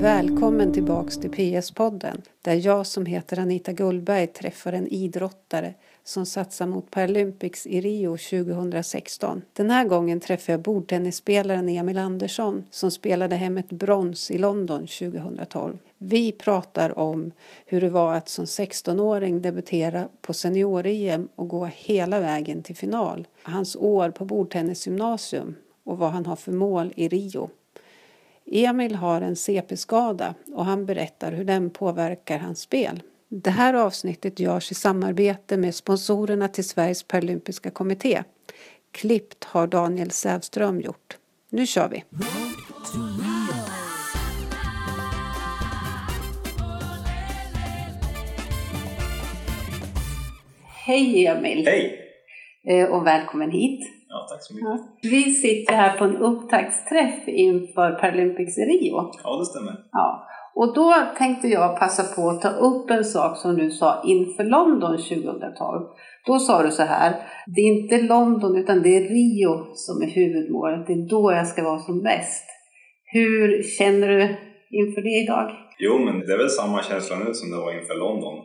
Välkommen 0.00 0.72
tillbaks 0.72 1.18
till 1.18 1.30
PS-podden 1.30 2.22
där 2.42 2.66
jag 2.66 2.86
som 2.86 3.06
heter 3.06 3.38
Anita 3.38 3.72
Gullberg 3.72 4.26
träffar 4.26 4.72
en 4.72 4.88
idrottare 4.88 5.74
som 6.04 6.26
satsar 6.26 6.66
mot 6.66 6.90
Paralympics 6.90 7.66
i 7.66 7.80
Rio 7.80 8.16
2016. 8.16 9.42
Den 9.52 9.70
här 9.70 9.84
gången 9.84 10.20
träffar 10.20 10.52
jag 10.52 10.60
bordtennisspelaren 10.60 11.68
Emil 11.68 11.98
Andersson 11.98 12.64
som 12.70 12.90
spelade 12.90 13.36
hem 13.36 13.58
ett 13.58 13.72
brons 13.72 14.30
i 14.30 14.38
London 14.38 14.86
2012. 14.86 15.78
Vi 15.98 16.32
pratar 16.32 16.98
om 16.98 17.32
hur 17.66 17.80
det 17.80 17.90
var 17.90 18.14
att 18.14 18.28
som 18.28 18.44
16-åring 18.44 19.42
debutera 19.42 20.08
på 20.20 20.32
senior-EM 20.32 21.28
och 21.34 21.48
gå 21.48 21.64
hela 21.64 22.20
vägen 22.20 22.62
till 22.62 22.76
final. 22.76 23.26
Hans 23.42 23.76
år 23.76 24.10
på 24.10 24.24
bordtennisgymnasium 24.24 25.54
och 25.84 25.98
vad 25.98 26.10
han 26.10 26.26
har 26.26 26.36
för 26.36 26.52
mål 26.52 26.92
i 26.96 27.08
Rio. 27.08 27.50
Emil 28.50 28.94
har 28.94 29.20
en 29.20 29.36
CP-skada 29.36 30.34
och 30.54 30.64
han 30.64 30.86
berättar 30.86 31.32
hur 31.32 31.44
den 31.44 31.70
påverkar 31.70 32.38
hans 32.38 32.60
spel. 32.60 33.02
Det 33.28 33.50
här 33.50 33.74
avsnittet 33.74 34.40
görs 34.40 34.70
i 34.70 34.74
samarbete 34.74 35.56
med 35.56 35.74
sponsorerna 35.74 36.48
till 36.48 36.68
Sveriges 36.68 37.02
Paralympiska 37.02 37.70
kommitté. 37.70 38.22
Klippt 38.90 39.44
har 39.44 39.66
Daniel 39.66 40.10
Sävström 40.10 40.80
gjort. 40.80 41.16
Nu 41.50 41.66
kör 41.66 41.88
vi! 41.88 42.04
Hej 50.86 51.26
Emil! 51.26 51.66
Hej! 51.66 52.00
Eh, 52.64 52.88
och 52.88 53.06
välkommen 53.06 53.50
hit! 53.50 53.95
Ja, 54.08 54.26
tack 54.30 54.42
så 54.42 54.54
mycket. 54.54 54.80
Vi 55.02 55.22
sitter 55.22 55.74
här 55.74 55.98
på 55.98 56.04
en 56.04 56.16
upptaktsträff 56.16 57.28
inför 57.28 57.90
Paralympics 58.00 58.58
i 58.58 58.60
Rio. 58.60 59.10
Ja, 59.24 59.38
det 59.38 59.46
stämmer. 59.46 59.74
Ja. 59.92 60.26
Och 60.54 60.74
då 60.74 60.94
tänkte 61.18 61.48
jag 61.48 61.78
passa 61.78 62.14
på 62.16 62.28
att 62.28 62.42
ta 62.42 62.48
upp 62.48 62.90
en 62.90 63.04
sak 63.04 63.36
som 63.36 63.56
du 63.56 63.70
sa 63.70 64.02
inför 64.06 64.44
London 64.44 64.96
2012. 64.96 65.86
Då 66.26 66.38
sa 66.38 66.62
du 66.62 66.70
så 66.70 66.82
här, 66.82 67.10
det 67.46 67.60
är 67.60 67.82
inte 67.82 68.02
London 68.02 68.56
utan 68.56 68.82
det 68.82 68.96
är 68.96 69.00
Rio 69.00 69.74
som 69.74 70.02
är 70.02 70.06
huvudmålet. 70.06 70.86
Det 70.86 70.92
är 70.92 71.08
då 71.08 71.32
jag 71.32 71.46
ska 71.46 71.64
vara 71.64 71.78
som 71.78 72.02
bäst. 72.02 72.44
Hur 73.04 73.62
känner 73.78 74.08
du 74.08 74.22
inför 74.70 75.02
det 75.02 75.16
idag? 75.24 75.50
Jo, 75.78 75.98
men 75.98 76.18
det 76.20 76.32
är 76.32 76.38
väl 76.38 76.50
samma 76.50 76.82
känsla 76.82 77.16
nu 77.18 77.34
som 77.34 77.50
det 77.50 77.56
var 77.56 77.72
inför 77.80 77.94
London. 77.94 78.36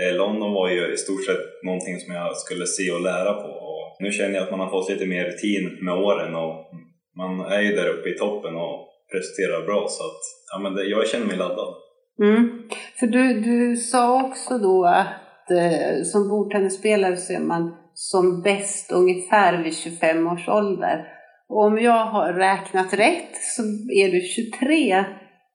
Eh, 0.00 0.16
London 0.16 0.52
var 0.52 0.68
ju 0.70 0.92
i 0.92 0.96
stort 0.96 1.24
sett 1.24 1.44
någonting 1.64 1.96
som 1.98 2.14
jag 2.14 2.36
skulle 2.36 2.66
se 2.66 2.92
och 2.96 3.00
lära 3.00 3.32
på. 3.42 3.63
Nu 4.00 4.12
känner 4.12 4.34
jag 4.34 4.42
att 4.42 4.50
man 4.50 4.60
har 4.60 4.70
fått 4.70 4.90
lite 4.90 5.06
mer 5.06 5.24
rutin 5.24 5.78
med 5.84 5.94
åren 5.94 6.34
och 6.34 6.70
man 7.16 7.40
är 7.40 7.60
ju 7.60 7.76
där 7.76 7.88
uppe 7.88 8.08
i 8.08 8.18
toppen 8.18 8.56
och 8.56 8.88
presterar 9.12 9.66
bra 9.66 9.86
så 9.88 10.02
att 10.04 10.20
ja, 10.52 10.58
men 10.58 10.74
det, 10.74 10.84
jag 10.84 11.08
känner 11.08 11.26
mig 11.26 11.36
laddad. 11.36 11.74
Mm. 12.22 12.68
För 12.98 13.06
du, 13.06 13.40
du 13.40 13.76
sa 13.76 14.22
också 14.22 14.58
då 14.58 14.84
att 14.84 15.50
eh, 15.50 16.02
som 16.04 16.28
bordtennisspelare 16.28 17.16
så 17.16 17.32
är 17.32 17.40
man 17.40 17.76
som 17.94 18.42
bäst 18.42 18.92
ungefär 18.92 19.62
vid 19.62 19.76
25 19.76 20.26
års 20.26 20.48
ålder. 20.48 21.06
Och 21.48 21.64
om 21.64 21.78
jag 21.78 22.06
har 22.06 22.32
räknat 22.32 22.94
rätt 22.94 23.36
så 23.56 23.62
är 23.92 24.12
du 24.12 24.20
23 24.20 25.04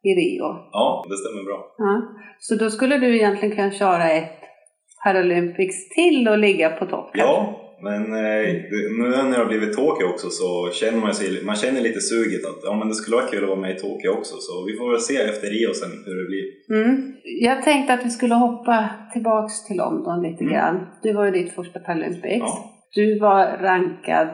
i 0.04 0.10
Rio. 0.10 0.46
Ja, 0.72 1.06
det 1.10 1.18
stämmer 1.18 1.44
bra. 1.44 1.76
Ja. 1.78 2.02
Så 2.40 2.56
då 2.56 2.70
skulle 2.70 2.98
du 2.98 3.16
egentligen 3.16 3.56
kunna 3.56 3.72
köra 3.72 4.12
ett 4.12 4.40
Paralympics 5.04 5.90
till 5.90 6.28
och 6.28 6.38
ligga 6.38 6.70
på 6.70 6.86
topp? 6.86 7.12
Ja, 7.14 7.60
men 7.82 8.02
eh, 8.14 8.54
nu 9.00 9.10
när 9.10 9.30
det 9.32 9.38
har 9.38 9.46
blivit 9.46 9.74
Tokyo 9.74 10.06
också 10.08 10.30
så 10.30 10.70
känner 10.72 11.00
man 11.00 11.14
sig 11.14 11.44
man 11.44 11.56
känner 11.56 11.82
lite 11.82 12.02
suget 12.02 12.46
att 12.46 12.60
ja, 12.64 12.76
men 12.80 12.88
det 12.88 12.96
skulle 12.96 13.16
vara 13.16 13.28
kul 13.28 13.44
att 13.44 13.50
vara 13.50 13.60
med 13.60 13.76
i 13.76 13.80
Tokyo 13.80 14.10
också 14.12 14.36
så 14.40 14.66
vi 14.66 14.74
får 14.78 14.92
väl 14.92 15.00
se 15.00 15.16
efter 15.16 15.48
Rio 15.48 15.74
sen 15.74 15.92
hur 16.06 16.16
det 16.22 16.28
blir. 16.32 16.46
Mm. 16.82 17.14
Jag 17.24 17.64
tänkte 17.64 17.94
att 17.94 18.06
vi 18.06 18.10
skulle 18.10 18.36
hoppa 18.36 18.90
tillbaks 19.14 19.66
till 19.68 19.78
London 19.78 20.22
lite 20.22 20.44
Mm. 20.44 20.54
grann. 20.54 20.88
Du 21.04 21.14
var 21.14 21.26
ju 21.26 21.32
ditt 21.32 21.56
första 21.56 21.80
Paralympics. 21.80 22.40
Ja. 22.40 22.76
Du 22.96 23.20
var 23.20 23.58
rankad 23.62 24.30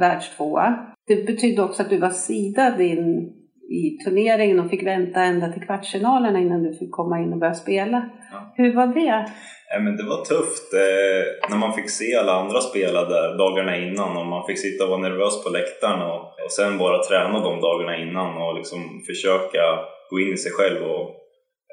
världstvåa. 0.00 0.86
Det 1.06 1.26
betydde 1.26 1.62
också 1.62 1.82
att 1.82 1.90
du 1.90 1.98
var 1.98 2.10
sidad 2.10 2.80
in 2.80 3.32
i 3.68 3.98
turneringen 4.04 4.60
och 4.60 4.70
fick 4.70 4.86
vänta 4.86 5.22
ända 5.22 5.52
till 5.52 5.62
kvartsfinalerna 5.62 6.38
innan 6.40 6.62
du 6.62 6.74
fick 6.78 6.90
komma 6.90 7.20
in 7.20 7.32
och 7.32 7.38
börja 7.38 7.54
spela. 7.54 8.10
Ja. 8.32 8.54
Hur 8.56 8.74
var 8.74 8.86
det? 8.86 9.30
Ja, 9.72 9.78
men 9.84 9.96
det 9.96 10.06
var 10.12 10.24
tufft 10.24 10.68
eh, 10.84 11.50
när 11.50 11.58
man 11.64 11.74
fick 11.74 11.90
se 11.90 12.14
alla 12.14 12.32
andra 12.32 12.60
spela 12.60 13.00
där 13.14 13.38
dagarna 13.38 13.76
innan 13.76 14.16
och 14.16 14.26
man 14.26 14.46
fick 14.46 14.58
sitta 14.58 14.84
och 14.84 14.90
vara 14.90 15.00
nervös 15.00 15.44
på 15.44 15.50
läktaren 15.50 16.02
och, 16.10 16.20
och 16.44 16.52
sen 16.58 16.78
bara 16.78 17.02
träna 17.02 17.38
de 17.48 17.60
dagarna 17.60 17.94
innan 18.04 18.30
och 18.42 18.54
liksom 18.58 18.80
försöka 19.08 19.62
gå 20.10 20.20
in 20.20 20.32
i 20.34 20.36
sig 20.44 20.52
själv 20.58 20.80
och 20.94 21.06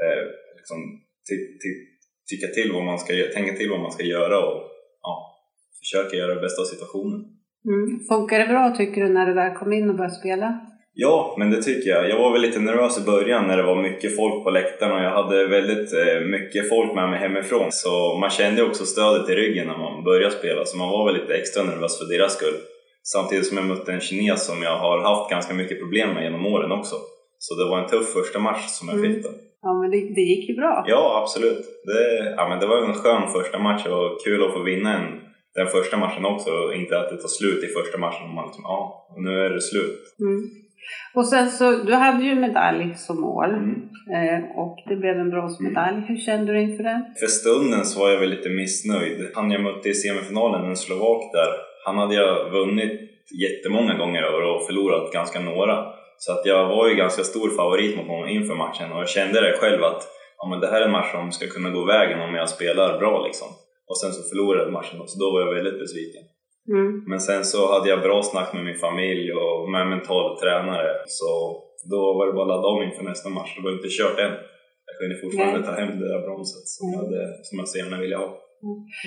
eh, 0.03 0.23
liksom 0.59 0.78
ty- 1.28 1.51
ty- 1.61 1.84
tycka 2.29 2.47
till 2.53 2.69
vad 2.75 2.84
man 2.89 3.00
ska, 3.00 3.13
tänka 3.35 3.53
till 3.55 3.69
vad 3.73 3.81
man 3.85 3.91
ska 3.91 4.03
göra 4.03 4.38
och 4.47 4.59
ja, 5.01 5.13
försöka 5.81 6.17
göra 6.17 6.35
det 6.35 6.41
bästa 6.41 6.61
av 6.61 6.66
situationen. 6.73 7.19
Mm. 7.73 7.88
Funkar 8.09 8.39
det 8.39 8.47
bra 8.53 8.73
tycker 8.78 9.01
du 9.01 9.09
när 9.09 9.25
du 9.25 9.34
väl 9.34 9.55
kom 9.59 9.73
in 9.73 9.89
och 9.89 9.95
började 9.95 10.16
spela? 10.16 10.50
Ja, 10.97 11.35
men 11.38 11.51
det 11.51 11.61
tycker 11.61 11.89
jag. 11.89 12.09
Jag 12.09 12.19
var 12.19 12.31
väl 12.31 12.41
lite 12.41 12.59
nervös 12.59 12.97
i 13.01 13.06
början 13.06 13.47
när 13.47 13.57
det 13.57 13.63
var 13.63 13.81
mycket 13.81 14.16
folk 14.16 14.44
på 14.44 14.50
läktaren 14.50 14.91
och 14.91 15.03
jag 15.03 15.09
hade 15.09 15.47
väldigt 15.47 15.94
eh, 15.94 16.22
mycket 16.22 16.69
folk 16.69 16.95
med 16.95 17.09
mig 17.09 17.19
hemifrån. 17.19 17.72
Så 17.72 18.17
man 18.22 18.29
kände 18.29 18.63
också 18.63 18.85
stödet 18.85 19.29
i 19.29 19.35
ryggen 19.35 19.67
när 19.67 19.78
man 19.78 20.03
började 20.03 20.35
spela, 20.35 20.66
så 20.66 20.78
man 20.78 20.89
var 20.89 21.05
väl 21.05 21.22
lite 21.22 21.34
extra 21.35 21.63
nervös 21.63 22.00
för 22.00 22.05
deras 22.17 22.34
skull. 22.38 22.55
Samtidigt 23.03 23.45
som 23.47 23.57
jag 23.57 23.66
mötte 23.66 23.91
en 23.94 24.00
kines 24.00 24.45
som 24.45 24.61
jag 24.63 24.78
har 24.78 24.97
haft 25.00 25.29
ganska 25.31 25.53
mycket 25.53 25.79
problem 25.79 26.09
med 26.13 26.23
genom 26.23 26.45
åren 26.45 26.72
också. 26.72 26.95
Så 27.39 27.55
det 27.55 27.69
var 27.69 27.79
en 27.79 27.89
tuff 27.89 28.13
första 28.13 28.39
match 28.39 28.66
som 28.67 28.89
jag 28.89 28.97
Mm. 28.97 29.13
fick 29.13 29.23
då. 29.23 29.29
Ja, 29.61 29.73
men 29.81 29.91
det, 29.91 29.97
det 30.16 30.22
gick 30.22 30.50
ju 30.50 30.55
bra. 30.55 30.85
Ja, 30.88 31.19
absolut. 31.22 31.66
Det, 31.85 32.34
ja, 32.38 32.50
men 32.50 32.59
det 32.59 32.67
var 32.67 32.78
en 32.81 32.94
skön 32.94 33.28
första 33.31 33.59
match 33.59 33.85
och 33.85 34.23
kul 34.25 34.44
att 34.45 34.53
få 34.53 34.63
vinna 34.63 34.89
en, 34.97 35.07
den 35.55 35.67
första 35.67 35.97
matchen 35.97 36.25
också. 36.25 36.50
och 36.51 36.73
Inte 36.75 37.00
att 37.00 37.09
det 37.09 37.17
tar 37.17 37.28
slut 37.28 37.63
i 37.63 37.67
första 37.67 37.97
matchen 37.97 38.23
och 38.28 38.34
man 38.35 38.45
liksom, 38.45 38.63
ja, 38.63 39.07
nu 39.17 39.39
är 39.45 39.50
det 39.50 39.61
slut. 39.61 40.00
Mm. 40.19 40.41
Och 41.13 41.28
sen 41.28 41.50
så, 41.50 41.72
du 41.72 41.94
hade 41.94 42.23
ju 42.23 42.35
medalj 42.35 42.96
som 42.96 43.22
mål. 43.22 43.50
Mm. 43.50 43.90
Eh, 44.16 44.57
och 44.62 44.78
det 44.90 44.96
blev 44.96 45.16
en 45.19 45.29
bronsmedalj. 45.29 45.97
Hur 46.07 46.18
kände 46.18 46.53
du 46.53 46.62
inför 46.62 46.84
den? 46.84 47.01
För 47.19 47.28
stunden 47.28 47.85
så 47.85 48.00
var 48.00 48.09
jag 48.09 48.19
väl 48.19 48.29
lite 48.29 48.50
missnöjd. 48.50 49.31
Han 49.35 49.51
jag 49.51 49.62
mötte 49.62 49.90
i 49.90 49.94
semifinalen, 49.94 50.69
en 50.69 50.75
slovak 50.75 51.22
där, 51.34 51.51
han 51.85 51.97
hade 51.97 52.16
jag 52.16 52.51
vunnit 52.51 53.01
jättemånga 53.46 53.94
gånger 53.94 54.23
över 54.23 54.41
och 54.41 54.66
förlorat 54.68 55.13
ganska 55.13 55.40
några. 55.40 55.75
Så 56.18 56.31
att 56.31 56.46
jag 56.46 56.68
var 56.68 56.90
ju 56.90 56.96
ganska 56.96 57.23
stor 57.23 57.50
favorit 57.50 57.97
mot 57.97 58.07
honom 58.07 58.29
inför 58.29 58.56
matchen 58.56 58.91
och 58.91 59.00
jag 59.00 59.09
kände 59.09 59.41
det 59.41 59.57
själv 59.57 59.84
att 59.84 60.03
ja, 60.38 60.50
men 60.50 60.59
det 60.59 60.67
här 60.67 60.81
är 60.81 60.85
en 60.85 60.91
match 60.91 61.12
som 61.12 61.31
ska 61.31 61.47
kunna 61.47 61.69
gå 61.69 61.85
vägen 61.85 62.22
om 62.22 62.35
jag 62.35 62.50
spelar 62.50 63.00
bra 63.00 63.25
liksom. 63.25 63.47
Och 63.90 63.97
sen 63.97 64.12
så 64.13 64.29
förlorade 64.29 64.63
jag 64.63 64.73
matchen 64.73 65.02
och 65.02 65.09
så 65.09 65.19
då 65.19 65.31
var 65.31 65.41
jag 65.41 65.53
väldigt 65.53 65.79
besviken. 65.79 66.23
Mm. 66.74 67.03
Men 67.09 67.20
sen 67.20 67.46
så 67.46 67.59
hade 67.74 67.90
jag 67.90 68.02
bra 68.02 68.24
snack 68.24 68.53
med 68.53 68.64
min 68.66 68.80
familj 68.88 69.34
och 69.34 69.72
med 69.72 69.81
en 69.81 69.90
mental 69.90 70.40
tränare 70.40 70.92
så 71.08 71.30
då 71.92 72.02
var 72.18 72.26
det 72.28 72.34
bara 72.34 72.42
att 72.42 72.48
ladda 72.48 72.68
om 72.68 72.84
inför 72.84 73.03
nästa 73.03 73.30
match. 73.30 73.52
Det 73.56 73.64
var 73.64 73.72
inte 73.72 73.90
kört 74.00 74.20
än. 74.20 74.36
Jag 74.88 74.96
kunde 75.00 75.16
fortfarande 75.24 75.59
Nej. 75.59 75.68
ta 75.68 75.74
hem 75.81 76.00
det 76.00 76.08
där 76.14 76.22
bronset 76.28 76.68
som, 76.76 76.84
jag, 76.94 77.00
Mm. 77.03 77.06
hade, 77.06 77.22
som 77.48 77.56
jag 77.59 77.68
så 77.68 77.78
gärna 77.78 77.98
ville 78.03 78.16
ha. 78.24 78.30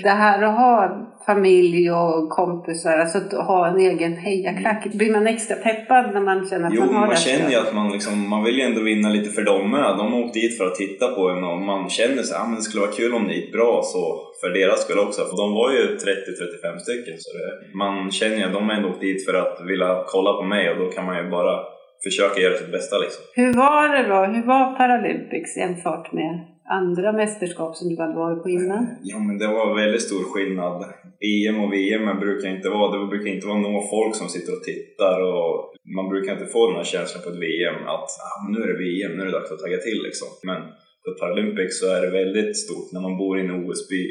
Det 0.03 0.09
här 0.09 0.43
att 0.43 0.57
ha 0.57 1.07
familj 1.27 1.91
och 1.91 2.29
kompisar, 2.31 2.99
alltså 2.99 3.19
att 3.19 3.33
ha 3.47 3.69
en 3.69 3.79
egen 3.81 4.17
hejaklack. 4.17 4.87
Blir 4.95 5.13
man 5.13 5.27
extra 5.27 5.57
peppad 5.57 6.15
när 6.15 6.21
man 6.21 6.49
känner 6.49 6.67
att 6.67 6.75
Jo, 6.75 6.85
man 6.85 6.95
har 6.95 7.01
man 7.01 7.11
det? 7.11 7.17
känner 7.17 7.51
ju 7.51 7.57
att 7.57 7.75
man, 7.75 7.93
liksom, 7.93 8.29
man 8.29 8.45
vill 8.45 8.59
ju 8.59 8.63
ändå 8.63 8.81
vinna 8.83 9.09
lite 9.09 9.31
för 9.31 9.43
dem 9.43 9.71
med. 9.71 9.97
De 9.99 10.13
har 10.13 10.21
åkt 10.25 10.35
dit 10.35 10.59
för 10.59 10.65
att 10.67 10.75
titta 10.75 11.09
på 11.09 11.29
en 11.29 11.45
och 11.45 11.59
man 11.59 11.89
känner 11.89 12.23
sig 12.23 12.37
att 12.37 12.49
ah, 12.49 12.57
det 12.57 12.63
skulle 12.63 12.81
vara 12.81 12.93
kul 12.93 13.15
om 13.15 13.29
det 13.29 13.35
gick 13.35 13.53
bra 13.53 13.81
så 13.85 14.03
för 14.41 14.51
deras 14.51 14.83
skull 14.85 14.99
också. 14.99 15.21
För 15.25 15.37
de 15.37 15.55
var 15.55 15.71
ju 15.73 15.83
30-35 15.97 16.79
stycken 16.79 17.15
så 17.19 17.31
det, 17.39 17.77
man 17.79 18.11
känner 18.11 18.37
ju 18.37 18.45
att 18.45 18.53
de 18.53 18.69
har 18.69 18.77
ändå 18.77 18.89
åkt 18.89 19.01
dit 19.01 19.27
för 19.27 19.35
att 19.35 19.57
vilja 19.71 20.03
kolla 20.07 20.33
på 20.33 20.43
mig 20.43 20.71
och 20.71 20.79
då 20.79 20.87
kan 20.91 21.05
man 21.07 21.17
ju 21.17 21.31
bara 21.31 21.57
försöka 22.05 22.41
göra 22.41 22.55
sitt 22.55 22.73
bästa 22.73 22.99
liksom. 22.99 23.23
Hur 23.35 23.53
var 23.53 23.89
det 23.89 24.09
då? 24.09 24.21
Hur 24.35 24.47
var 24.47 24.77
Paralympics 24.77 25.57
jämfört 25.57 26.13
med 26.13 26.33
andra 26.69 27.13
mästerskap 27.13 27.77
som 27.77 27.89
du 27.89 27.97
hade 28.03 28.15
varit 28.15 28.43
på 28.43 28.49
innan? 28.51 28.87
Ja 29.03 29.19
men 29.19 29.39
det 29.39 29.47
var 29.47 29.81
väldigt 29.83 30.03
stor 30.03 30.25
skillnad. 30.33 30.85
EM 31.31 31.61
och 31.65 31.73
VM 31.73 32.21
brukar 32.21 32.49
inte 32.57 32.69
vara, 32.69 32.93
det 32.93 33.07
brukar 33.07 33.31
inte 33.35 33.47
vara 33.47 33.59
några 33.59 33.83
folk 33.97 34.15
som 34.17 34.29
sitter 34.29 34.53
och 34.57 34.63
tittar 34.63 35.17
och 35.31 35.75
man 35.97 36.09
brukar 36.09 36.33
inte 36.33 36.47
få 36.47 36.67
den 36.67 36.77
här 36.77 36.85
känslan 36.95 37.23
på 37.23 37.31
ett 37.31 37.43
VM 37.47 37.79
att 37.95 38.11
ah, 38.27 38.39
nu 38.53 38.59
är 38.63 38.69
det 38.73 38.79
VM, 38.87 39.13
nu 39.13 39.21
är 39.23 39.27
det 39.27 39.39
dags 39.39 39.53
att 39.53 39.65
tagga 39.65 39.79
till 39.87 40.01
liksom. 40.09 40.29
Men 40.49 40.61
på 41.05 41.11
Paralympics 41.21 41.81
så 41.81 41.87
är 41.97 42.01
det 42.03 42.11
väldigt 42.23 42.57
stort 42.65 42.93
när 42.93 43.01
man 43.01 43.19
bor 43.19 43.39
i 43.39 43.43
en 43.45 43.55
OS-by. 43.59 44.05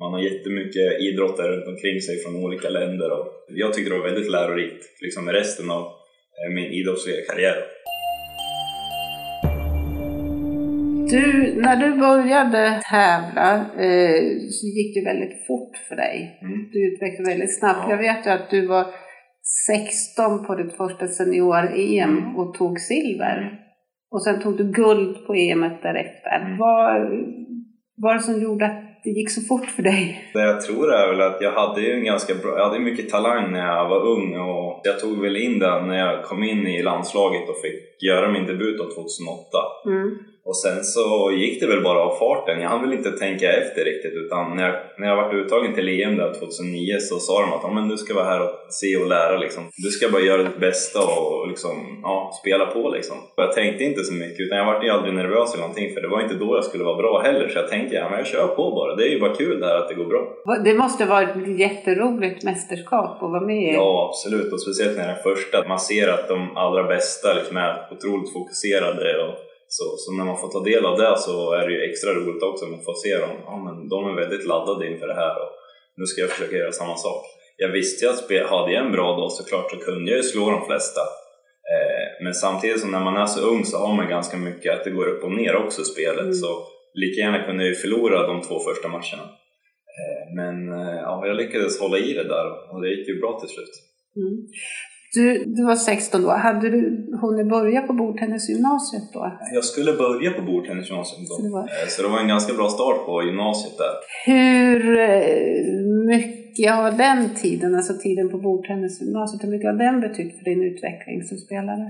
Man 0.00 0.12
har 0.12 0.20
jättemycket 0.30 1.00
idrottare 1.00 1.48
runt 1.52 1.68
omkring 1.74 2.00
sig 2.00 2.16
från 2.22 2.36
olika 2.44 2.68
länder 2.68 3.10
och 3.16 3.26
jag 3.48 3.72
tyckte 3.72 3.90
det 3.90 3.98
var 3.98 4.10
väldigt 4.10 4.30
lärorikt 4.30 4.84
liksom 5.04 5.24
med 5.24 5.34
resten 5.34 5.70
av 5.70 5.82
eh, 6.38 6.50
min 6.54 6.70
idrottsliga 6.78 7.20
karriär. 7.28 7.58
Du, 11.10 11.54
när 11.62 11.76
du 11.76 11.98
började 11.98 12.80
tävla 12.90 13.54
eh, 13.56 14.22
så 14.50 14.66
gick 14.66 14.94
det 14.94 15.04
väldigt 15.04 15.46
fort 15.46 15.76
för 15.88 15.96
dig. 15.96 16.38
Mm. 16.42 16.70
Du 16.72 16.78
utvecklade 16.92 17.30
väldigt 17.30 17.58
snabbt. 17.58 17.80
Ja. 17.84 17.90
Jag 17.90 17.98
vet 17.98 18.26
ju 18.26 18.30
att 18.30 18.50
du 18.50 18.66
var 18.66 18.86
16 19.66 20.46
på 20.46 20.54
ditt 20.54 20.76
första 20.76 21.06
senior-EM 21.06 22.18
Mm. 22.18 22.36
och 22.36 22.54
tog 22.54 22.80
silver. 22.80 23.52
Och 24.10 24.24
sen 24.24 24.40
tog 24.42 24.56
du 24.56 24.72
guld 24.72 25.26
på 25.26 25.34
EM 25.34 25.60
därefter. 25.60 26.40
Mm. 26.46 26.58
Vad 26.58 27.00
var 28.02 28.14
det 28.14 28.20
som 28.20 28.42
gjorde 28.42 28.66
att 28.66 28.84
det 29.04 29.10
gick 29.10 29.30
så 29.30 29.40
fort 29.40 29.66
för 29.66 29.82
dig? 29.82 30.30
Det 30.34 30.40
jag 30.40 30.60
tror 30.60 30.94
är 30.94 31.08
väl 31.10 31.20
att 31.20 31.40
jag 31.40 31.52
hade 31.52 31.80
ju 31.80 31.92
en 31.92 32.04
ganska 32.04 32.34
bra, 32.34 32.58
jag 32.58 32.68
hade 32.68 32.80
mycket 32.80 33.08
talang 33.08 33.52
när 33.52 33.66
jag 33.66 33.88
var 33.88 34.06
ung 34.06 34.36
och 34.48 34.80
jag 34.84 35.00
tog 35.00 35.22
väl 35.22 35.36
in 35.36 35.58
den 35.58 35.88
när 35.88 35.98
jag 35.98 36.24
kom 36.24 36.42
in 36.42 36.66
i 36.66 36.82
landslaget 36.82 37.48
och 37.48 37.60
fick 37.64 38.02
göra 38.08 38.32
min 38.32 38.46
debut 38.46 38.78
då 38.78 38.84
2008. 38.84 39.58
Mm. 39.86 40.18
Och 40.48 40.56
sen 40.56 40.84
så 40.84 41.32
gick 41.32 41.60
det 41.60 41.66
väl 41.66 41.82
bara 41.82 41.98
av 41.98 42.18
farten. 42.18 42.60
Jag 42.60 42.68
hann 42.68 42.82
väl 42.82 42.98
inte 42.98 43.10
tänka 43.10 43.52
efter 43.52 43.84
riktigt 43.84 44.14
utan 44.14 44.56
när 44.56 44.66
jag, 44.68 44.74
när 44.98 45.08
jag 45.08 45.16
var 45.16 45.34
uttagen 45.34 45.74
till 45.74 45.88
EM 45.88 46.16
där 46.16 46.32
2009 46.34 46.96
så 47.00 47.18
sa 47.18 47.40
de 47.40 47.52
att 47.52 47.60
ja, 47.62 47.70
men 47.74 47.88
du 47.88 47.96
ska 47.96 48.14
vara 48.14 48.24
här 48.24 48.40
och 48.42 48.50
se 48.70 48.96
och 48.96 49.08
lära 49.08 49.36
liksom. 49.38 49.62
Du 49.76 49.90
ska 49.90 50.08
bara 50.08 50.22
göra 50.22 50.42
ditt 50.42 50.60
bästa 50.60 51.00
och 51.00 51.48
liksom, 51.48 52.00
ja, 52.02 52.32
spela 52.40 52.66
på 52.66 52.88
liksom. 52.88 53.16
Och 53.36 53.42
jag 53.42 53.52
tänkte 53.52 53.84
inte 53.84 54.04
så 54.04 54.12
mycket 54.12 54.40
utan 54.40 54.58
jag 54.58 54.66
var 54.66 54.82
ju 54.82 54.90
aldrig 54.90 55.14
nervös 55.14 55.54
eller 55.54 55.62
någonting 55.62 55.94
för 55.94 56.00
det 56.00 56.08
var 56.08 56.20
inte 56.20 56.34
då 56.34 56.56
jag 56.56 56.64
skulle 56.64 56.84
vara 56.84 56.96
bra 56.96 57.20
heller 57.20 57.48
så 57.48 57.58
jag 57.58 57.68
tänkte 57.68 57.94
ja, 57.94 58.08
men 58.10 58.18
jag 58.18 58.26
kör 58.26 58.46
på 58.46 58.70
bara. 58.70 58.96
Det 58.96 59.04
är 59.08 59.10
ju 59.10 59.20
bara 59.20 59.34
kul 59.34 59.60
det 59.60 59.66
här 59.66 59.76
att 59.76 59.88
det 59.88 59.94
går 59.94 60.06
bra. 60.06 60.22
Det 60.64 60.74
måste 60.74 61.04
vara 61.04 61.22
ett 61.22 61.58
jätteroligt 61.58 62.44
mästerskap 62.44 63.22
att 63.22 63.30
vara 63.30 63.46
med 63.46 63.62
i. 63.62 63.74
Ja, 63.74 64.08
absolut. 64.08 64.52
Och 64.52 64.60
speciellt 64.60 64.96
när 64.98 65.06
den 65.06 65.22
första. 65.22 65.68
Man 65.68 65.80
ser 65.80 66.08
att 66.08 66.28
de 66.28 66.56
allra 66.56 66.82
bästa 66.84 67.34
liksom 67.34 67.56
är 67.56 67.88
otroligt 67.92 68.32
fokuserade. 68.32 69.22
Och 69.24 69.47
så, 69.68 69.84
så 69.96 70.12
när 70.12 70.24
man 70.24 70.40
får 70.40 70.50
ta 70.52 70.60
del 70.60 70.86
av 70.86 70.98
det 70.98 71.18
så 71.18 71.52
är 71.52 71.66
det 71.66 71.74
ju 71.74 71.90
extra 71.90 72.10
roligt 72.14 72.42
också. 72.42 72.66
Man 72.66 72.84
får 72.84 72.94
se 72.94 73.14
dem. 73.24 73.34
Ja, 73.44 73.56
men 73.64 73.88
de 73.88 73.98
är 74.10 74.14
väldigt 74.22 74.46
laddade 74.46 74.86
inför 74.90 75.06
det 75.06 75.20
här 75.24 75.34
och 75.42 75.50
nu 75.96 76.04
ska 76.06 76.20
jag 76.20 76.30
försöka 76.30 76.56
göra 76.56 76.72
samma 76.72 76.96
sak. 76.96 77.24
Jag 77.56 77.72
visste 77.72 78.04
ju 78.04 78.10
att 78.10 78.50
hade 78.50 78.72
jag 78.72 78.86
en 78.86 78.92
bra 78.92 79.16
dag 79.16 79.32
såklart 79.32 79.70
så 79.70 79.76
kunde 79.76 80.10
jag 80.10 80.16
ju 80.16 80.22
slå 80.22 80.50
de 80.50 80.66
flesta. 80.66 81.00
Eh, 81.72 82.24
men 82.24 82.34
samtidigt 82.34 82.80
som 82.80 82.90
när 82.90 83.04
man 83.04 83.16
är 83.16 83.26
så 83.26 83.40
ung 83.40 83.64
så 83.64 83.76
har 83.78 83.94
man 83.94 84.08
ganska 84.08 84.36
mycket 84.36 84.74
att 84.74 84.84
det 84.84 84.90
går 84.90 85.08
upp 85.08 85.24
och 85.24 85.32
ner 85.32 85.56
också 85.56 85.82
i 85.82 85.84
spelet. 85.84 86.30
Mm. 86.30 86.32
Så 86.32 86.66
lika 86.94 87.20
gärna 87.20 87.46
kunde 87.46 87.62
jag 87.62 87.70
ju 87.70 87.74
förlora 87.74 88.26
de 88.26 88.42
två 88.42 88.58
första 88.58 88.88
matcherna. 88.88 89.26
Eh, 89.98 90.34
men 90.36 90.72
eh, 90.80 91.00
ja, 91.08 91.26
jag 91.26 91.36
lyckades 91.36 91.80
hålla 91.80 91.98
i 91.98 92.12
det 92.12 92.28
där 92.34 92.46
och 92.72 92.82
det 92.82 92.88
gick 92.88 93.08
ju 93.08 93.20
bra 93.20 93.40
till 93.40 93.48
slut. 93.48 93.74
Mm. 94.16 94.34
Du, 95.14 95.44
du 95.46 95.64
var 95.64 95.76
16 95.76 96.22
då. 96.22 96.30
Hade 96.30 96.68
du 96.70 96.80
hunnit 97.22 97.48
börja 97.48 97.80
på 97.82 97.92
bordtennisgymnasiet 97.92 99.02
då? 99.12 99.38
Jag 99.54 99.64
skulle 99.64 99.92
börja 99.92 100.30
på 100.30 100.42
bordtennisgymnasiet 100.42 101.28
då, 101.28 101.34
Så 101.34 101.42
det 101.42 101.50
var- 101.50 101.62
Eh, 101.62 101.88
så 101.88 102.02
det 102.02 102.08
var 102.08 102.20
en 102.20 102.28
ganska 102.28 102.54
bra 102.54 102.68
start 102.68 103.06
på 103.06 103.22
gymnasiet 103.22 103.74
där. 103.78 103.94
Hur 104.32 104.98
eh, 104.98 105.82
mycket 106.12 106.70
har 106.74 106.90
den 106.92 107.34
tiden, 107.34 107.74
alltså 107.74 107.92
tiden 107.94 108.28
på 108.30 108.38
bordtennisgymnasiet, 108.38 109.44
hur 109.44 109.50
mycket 109.50 109.70
har 109.70 109.78
den 109.78 110.00
betytt 110.00 110.38
för 110.38 110.44
din 110.44 110.62
utveckling 110.62 111.22
som 111.22 111.36
spelare? 111.38 111.84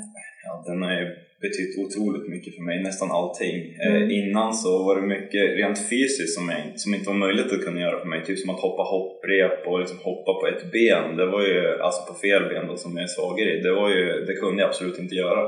Ja, 0.47 0.65
den 0.67 0.83
har 0.83 0.93
ju 0.93 1.07
betytt 1.45 1.73
otroligt 1.85 2.29
mycket 2.35 2.55
för 2.57 2.63
mig, 2.63 2.83
nästan 2.83 3.11
allting. 3.11 3.57
Eh, 3.85 3.95
Mm. 3.97 4.11
innan 4.11 4.55
så 4.55 4.71
var 4.87 4.95
det 5.01 5.07
mycket 5.17 5.45
rent 5.61 5.79
fysiskt 5.91 6.35
som, 6.39 6.49
jag, 6.49 6.61
som 6.83 6.95
inte 6.95 7.09
var 7.13 7.17
möjligt 7.27 7.53
att 7.53 7.65
kunna 7.65 7.81
göra 7.81 8.01
för 8.01 8.09
mig. 8.09 8.25
Typ 8.25 8.39
som 8.39 8.51
att 8.51 8.61
hoppa 8.61 8.83
hopprep 8.83 9.67
och 9.67 9.79
liksom 9.81 9.99
hoppa 9.99 10.33
på 10.41 10.47
ett 10.53 10.73
ben. 10.73 11.17
Det 11.17 11.27
var 11.27 11.43
ju, 11.43 11.81
alltså 11.87 12.01
på 12.13 12.15
fel 12.25 12.43
ben 12.51 12.67
då 12.69 12.77
som 12.77 12.97
jag 12.97 13.03
är 13.05 13.15
svagare 13.19 13.51
i. 13.55 13.61
Det, 13.61 13.73
var 13.81 13.89
ju, 13.97 14.05
det 14.27 14.35
kunde 14.35 14.63
jag 14.63 14.69
absolut 14.69 14.99
inte 14.99 15.15
göra. 15.15 15.43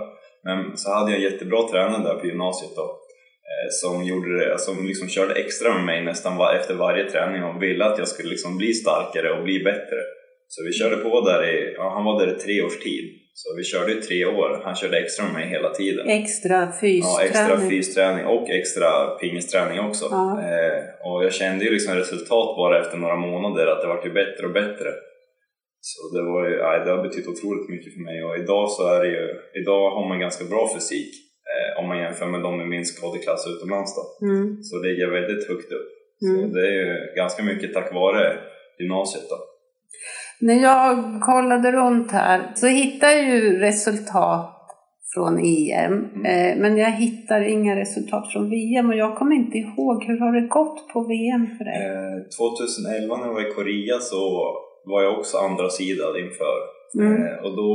Men 0.44 0.76
så 0.76 0.90
hade 0.94 1.10
jag 1.10 1.18
en 1.18 1.24
jättebra 1.30 1.68
tränare 1.68 2.02
där 2.02 2.14
på 2.20 2.26
gymnasiet 2.26 2.72
då. 2.76 2.82
eh, 2.82 3.68
Som, 3.70 4.04
gjorde 4.04 4.38
det, 4.38 4.58
som 4.58 4.86
liksom 4.86 5.08
körde 5.08 5.34
extra 5.34 5.74
med 5.74 5.84
mig 5.84 6.04
nästan 6.04 6.36
var, 6.36 6.54
efter 6.54 6.74
varje 6.74 7.10
träning 7.10 7.42
och 7.44 7.62
ville 7.62 7.84
att 7.84 7.98
jag 7.98 8.08
skulle 8.08 8.30
liksom 8.30 8.58
bli 8.58 8.72
starkare 8.74 9.30
och 9.32 9.44
bli 9.44 9.58
bättre. 9.58 10.00
Så 10.48 10.64
vi 10.64 10.72
körde 10.72 10.96
på 10.96 11.20
där 11.20 11.40
i, 11.54 11.74
ja, 11.76 11.90
han 11.94 12.04
var 12.04 12.20
där 12.20 12.36
i 12.36 12.38
tre 12.38 12.62
års 12.62 12.78
tid. 12.78 13.04
Så 13.40 13.48
vi 13.58 13.64
körde 13.72 13.90
i 13.92 14.00
tre 14.08 14.18
år. 14.40 14.50
Han 14.66 14.74
körde 14.80 14.96
extra 14.98 15.24
med 15.24 15.34
mig 15.38 15.46
hela 15.56 15.70
tiden. 15.80 16.04
Extra 16.20 16.58
Ja, 17.08 17.22
extra 17.28 17.56
fysträning? 17.56 17.70
fysträning 17.70 18.24
och 18.34 18.44
extra 18.60 18.90
pingisträning 19.20 19.78
också. 19.88 20.06
Ja. 20.10 20.24
Eh, 20.48 20.78
och 21.06 21.18
jag 21.24 21.32
kände 21.40 21.64
ju 21.64 21.70
liksom 21.70 21.94
resultat 21.94 22.48
bara 22.62 22.80
efter 22.80 22.96
några 22.98 23.16
månader 23.16 23.66
att 23.66 23.80
det 23.82 23.88
vart 23.88 24.06
ju 24.06 24.12
bättre 24.22 24.42
och 24.48 24.56
bättre. 24.62 24.90
Så 25.88 26.00
det, 26.14 26.22
var 26.30 26.40
ju, 26.48 26.54
nej, 26.66 26.78
det 26.84 26.90
har 26.94 27.02
betytt 27.08 27.28
otroligt 27.32 27.68
mycket 27.74 27.90
för 27.94 28.02
mig 28.10 28.18
och 28.26 28.34
idag 28.42 28.64
så 28.70 28.82
är 28.94 28.98
det 29.04 29.10
ju, 29.16 29.24
idag 29.60 29.84
har 29.96 30.08
man 30.08 30.18
ganska 30.26 30.44
bra 30.52 30.62
fysik 30.74 31.12
eh, 31.52 31.70
om 31.80 31.84
man 31.88 31.98
jämför 32.04 32.26
med 32.26 32.42
de 32.42 32.52
i 32.64 32.66
min 32.74 32.86
skadeklass 32.92 33.42
utomlands 33.52 33.92
då. 33.98 34.04
Mm. 34.26 34.62
Så 34.62 34.74
ligger 34.84 35.02
jag 35.06 35.12
väldigt 35.20 35.48
högt 35.48 35.70
upp. 35.78 35.90
Mm. 36.26 36.36
Så 36.40 36.46
det 36.56 36.64
är 36.70 36.76
ju 36.82 37.14
ganska 37.16 37.42
mycket 37.50 37.74
tack 37.74 37.94
vare 37.94 38.24
gymnasiet 38.80 39.28
då. 39.32 39.38
När 40.40 40.62
jag 40.62 41.20
kollade 41.22 41.72
runt 41.72 42.10
här 42.12 42.52
så 42.54 42.66
hittade 42.66 43.12
jag 43.12 43.24
ju 43.24 43.58
resultat 43.58 44.56
från 45.14 45.38
EM, 45.38 45.94
eh, 46.24 46.52
men 46.62 46.76
jag 46.76 46.90
hittar 46.90 47.40
inga 47.40 47.76
resultat 47.76 48.32
från 48.32 48.50
VM 48.50 48.88
och 48.90 48.96
jag 48.96 49.16
kommer 49.18 49.36
inte 49.36 49.58
ihåg, 49.58 50.04
hur 50.04 50.18
har 50.18 50.32
det 50.40 50.46
gått 50.48 50.88
på 50.92 51.00
VM 51.12 51.46
för 51.56 51.64
dig? 51.64 51.78
Eh, 51.86 52.18
2011 52.38 53.16
när 53.16 53.26
jag 53.26 53.34
var 53.34 53.50
i 53.50 53.54
Korea 53.58 53.98
så 53.98 54.20
var 54.90 55.02
jag 55.02 55.18
också 55.18 55.36
andra 55.38 55.68
sidad 55.68 56.14
inför. 56.24 56.58
Mm. 56.98 57.12
Eh, 57.22 57.36
och 57.44 57.56
då 57.56 57.70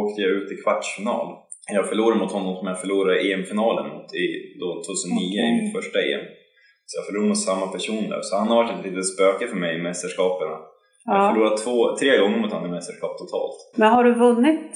åkte 0.00 0.22
jag 0.22 0.30
ut 0.30 0.52
i 0.52 0.56
kvartsfinal. 0.62 1.28
Jag 1.72 1.88
förlorade 1.88 2.20
mot 2.20 2.32
honom 2.32 2.56
som 2.56 2.66
jag 2.66 2.80
förlorade 2.80 3.20
EM-finalen 3.28 3.86
mot 3.94 4.14
i 4.24 4.26
då 4.60 4.68
2009 4.86 5.22
i 5.22 5.40
Okej. 5.40 5.62
mitt 5.62 5.72
första 5.76 5.98
EM. 5.98 6.24
Så 6.86 6.92
jag 6.98 7.06
förlorade 7.06 7.28
mot 7.28 7.46
samma 7.50 7.66
person 7.76 8.04
där. 8.12 8.20
Så 8.22 8.36
han 8.36 8.48
har 8.48 8.56
varit 8.56 8.74
ett 8.78 8.86
litet 8.86 9.06
spöke 9.14 9.44
för 9.52 9.58
mig 9.64 9.72
i 9.78 9.82
mästerskapen. 9.82 10.48
Jag 11.08 11.14
har 11.14 11.24
Ja. 11.28 11.32
förlorat 11.34 11.56
två, 11.64 11.96
tre 11.96 12.18
gånger 12.18 12.38
mot 12.38 12.52
honom 12.52 12.68
i 12.68 12.72
mästerskap 12.72 13.18
totalt. 13.18 13.56
Men 13.76 13.88
har 13.92 14.04
du 14.04 14.14
vunnit? 14.14 14.70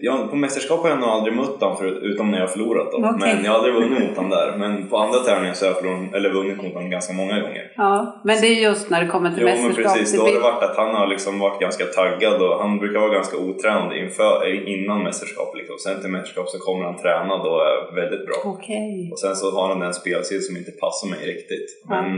Jag, 0.00 0.30
på 0.30 0.36
mästerskap 0.36 0.80
har 0.82 0.88
jag 0.88 0.98
nog 1.00 1.08
aldrig 1.08 1.36
mött 1.36 1.60
honom 1.60 1.76
förut, 1.76 1.98
utom 2.02 2.30
när 2.30 2.38
jag 2.38 2.46
har 2.46 2.52
förlorat 2.52 2.88
då. 2.92 2.96
Okej. 2.98 3.34
Men 3.34 3.44
jag 3.44 3.50
har 3.52 3.58
aldrig 3.58 3.74
vunnit 3.74 4.00
mot 4.08 4.16
honom 4.16 4.30
där. 4.30 4.54
Men 4.58 4.88
på 4.88 4.96
andra 4.96 5.18
tävlingar 5.18 5.54
så 5.54 5.64
har 5.64 5.70
jag 5.72 5.78
förlorat, 5.80 6.14
eller 6.14 6.30
vunnit 6.38 6.62
mot 6.62 6.74
honom 6.74 6.90
ganska 6.90 7.12
många 7.20 7.40
gånger. 7.40 7.72
Ja, 7.76 8.20
men 8.24 8.40
det 8.40 8.46
är 8.46 8.60
just 8.70 8.90
när 8.90 9.00
det 9.04 9.06
kommer 9.14 9.30
till 9.30 9.42
Jo 9.42 9.46
men 9.48 9.54
mästerskap. 9.66 9.92
precis, 9.94 10.12
det 10.12 10.18
då 10.18 10.24
har 10.24 10.32
det 10.32 10.38
varit 10.50 10.62
att 10.62 10.76
han 10.76 10.94
har 10.94 11.06
liksom 11.06 11.38
varit 11.38 11.60
ganska 11.60 11.84
taggad 11.84 12.42
och 12.42 12.58
han 12.62 12.78
brukar 12.78 13.00
vara 13.00 13.12
ganska 13.18 13.36
otränad 13.36 13.96
inför, 13.96 14.32
innan 14.74 15.02
mästerskap. 15.02 15.50
Liksom. 15.56 15.76
Sen 15.78 16.00
till 16.00 16.10
mästerskap 16.10 16.48
så 16.48 16.58
kommer 16.58 16.84
han 16.84 16.96
tränad 17.02 17.40
och 17.50 17.60
är 17.70 17.94
väldigt 18.00 18.26
bra. 18.26 18.36
Okej. 18.44 19.08
Och 19.12 19.18
sen 19.18 19.36
så 19.36 19.50
har 19.56 19.68
han 19.68 19.82
en 19.82 19.94
spelstil 19.94 20.42
som 20.46 20.56
inte 20.56 20.70
passar 20.70 21.08
mig 21.08 21.20
riktigt. 21.34 21.68
Ja. 21.88 22.02
Men 22.02 22.12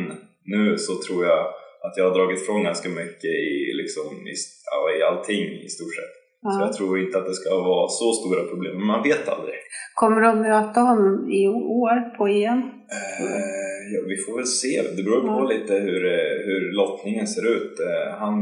nu 0.45 0.79
så 0.79 0.93
tror 1.07 1.25
jag 1.27 1.43
att 1.85 1.97
jag 1.97 2.05
har 2.09 2.15
dragit 2.19 2.43
ifrån 2.43 2.63
ganska 2.65 2.89
mycket 2.89 3.25
i, 3.51 3.73
liksom, 3.81 4.07
i, 4.33 4.35
ja, 4.73 4.79
i 4.99 5.03
allting 5.03 5.45
i 5.67 5.69
stort 5.69 5.95
sett. 5.99 6.15
Så 6.43 6.59
Ja. 6.61 6.61
jag 6.67 6.73
tror 6.73 6.99
inte 7.01 7.19
att 7.19 7.27
det 7.27 7.35
ska 7.35 7.51
vara 7.61 7.89
så 7.89 8.13
stora 8.13 8.43
problem, 8.51 8.77
men 8.77 8.87
man 8.87 9.03
vet 9.03 9.29
aldrig. 9.29 9.55
Kommer 9.95 10.21
du 10.21 10.29
att 10.29 10.39
möta 10.51 10.81
honom 10.81 11.31
i 11.31 11.49
år 11.49 12.17
på 12.17 12.27
EM? 12.29 12.59
Eh, 12.97 13.95
ja, 13.95 14.01
vi 14.09 14.17
får 14.17 14.37
väl 14.37 14.47
se. 14.47 14.83
Det 14.97 15.03
beror 15.03 15.21
på 15.21 15.27
Ja. 15.27 15.49
lite 15.55 15.75
hur, 15.75 16.07
eh, 16.07 16.37
hur 16.47 16.73
lottningen 16.77 17.27
ser 17.27 17.47
ut. 17.57 17.81
Eh, 17.81 18.19
han, 18.19 18.35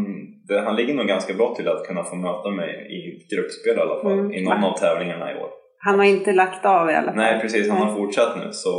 det, 0.49 0.60
han 0.60 0.76
ligger 0.76 0.94
nog 0.94 1.06
ganska 1.06 1.34
bra 1.34 1.54
till 1.54 1.68
att 1.68 1.87
kunna 1.87 2.04
få 2.04 2.16
möta 2.16 2.50
mig 2.50 2.70
i 2.99 3.00
gruppspel 3.34 3.76
i 3.76 3.80
alla 3.80 4.02
fall, 4.02 4.12
Mm. 4.18 4.32
i 4.32 4.44
någon 4.44 4.64
av 4.64 4.78
tävlingarna 4.78 5.32
i 5.32 5.34
år. 5.34 5.50
Han 5.78 5.99
har 5.99 6.06
inte 6.06 6.32
lagt 6.32 6.64
av 6.66 6.90
i 6.90 6.94
alla 6.94 7.06
fall. 7.06 7.16
Nej 7.16 7.40
precis, 7.40 7.68
han 7.70 7.82
har 7.88 7.94
fortsatt 7.96 8.37
nu 8.37 8.52
så 8.52 8.75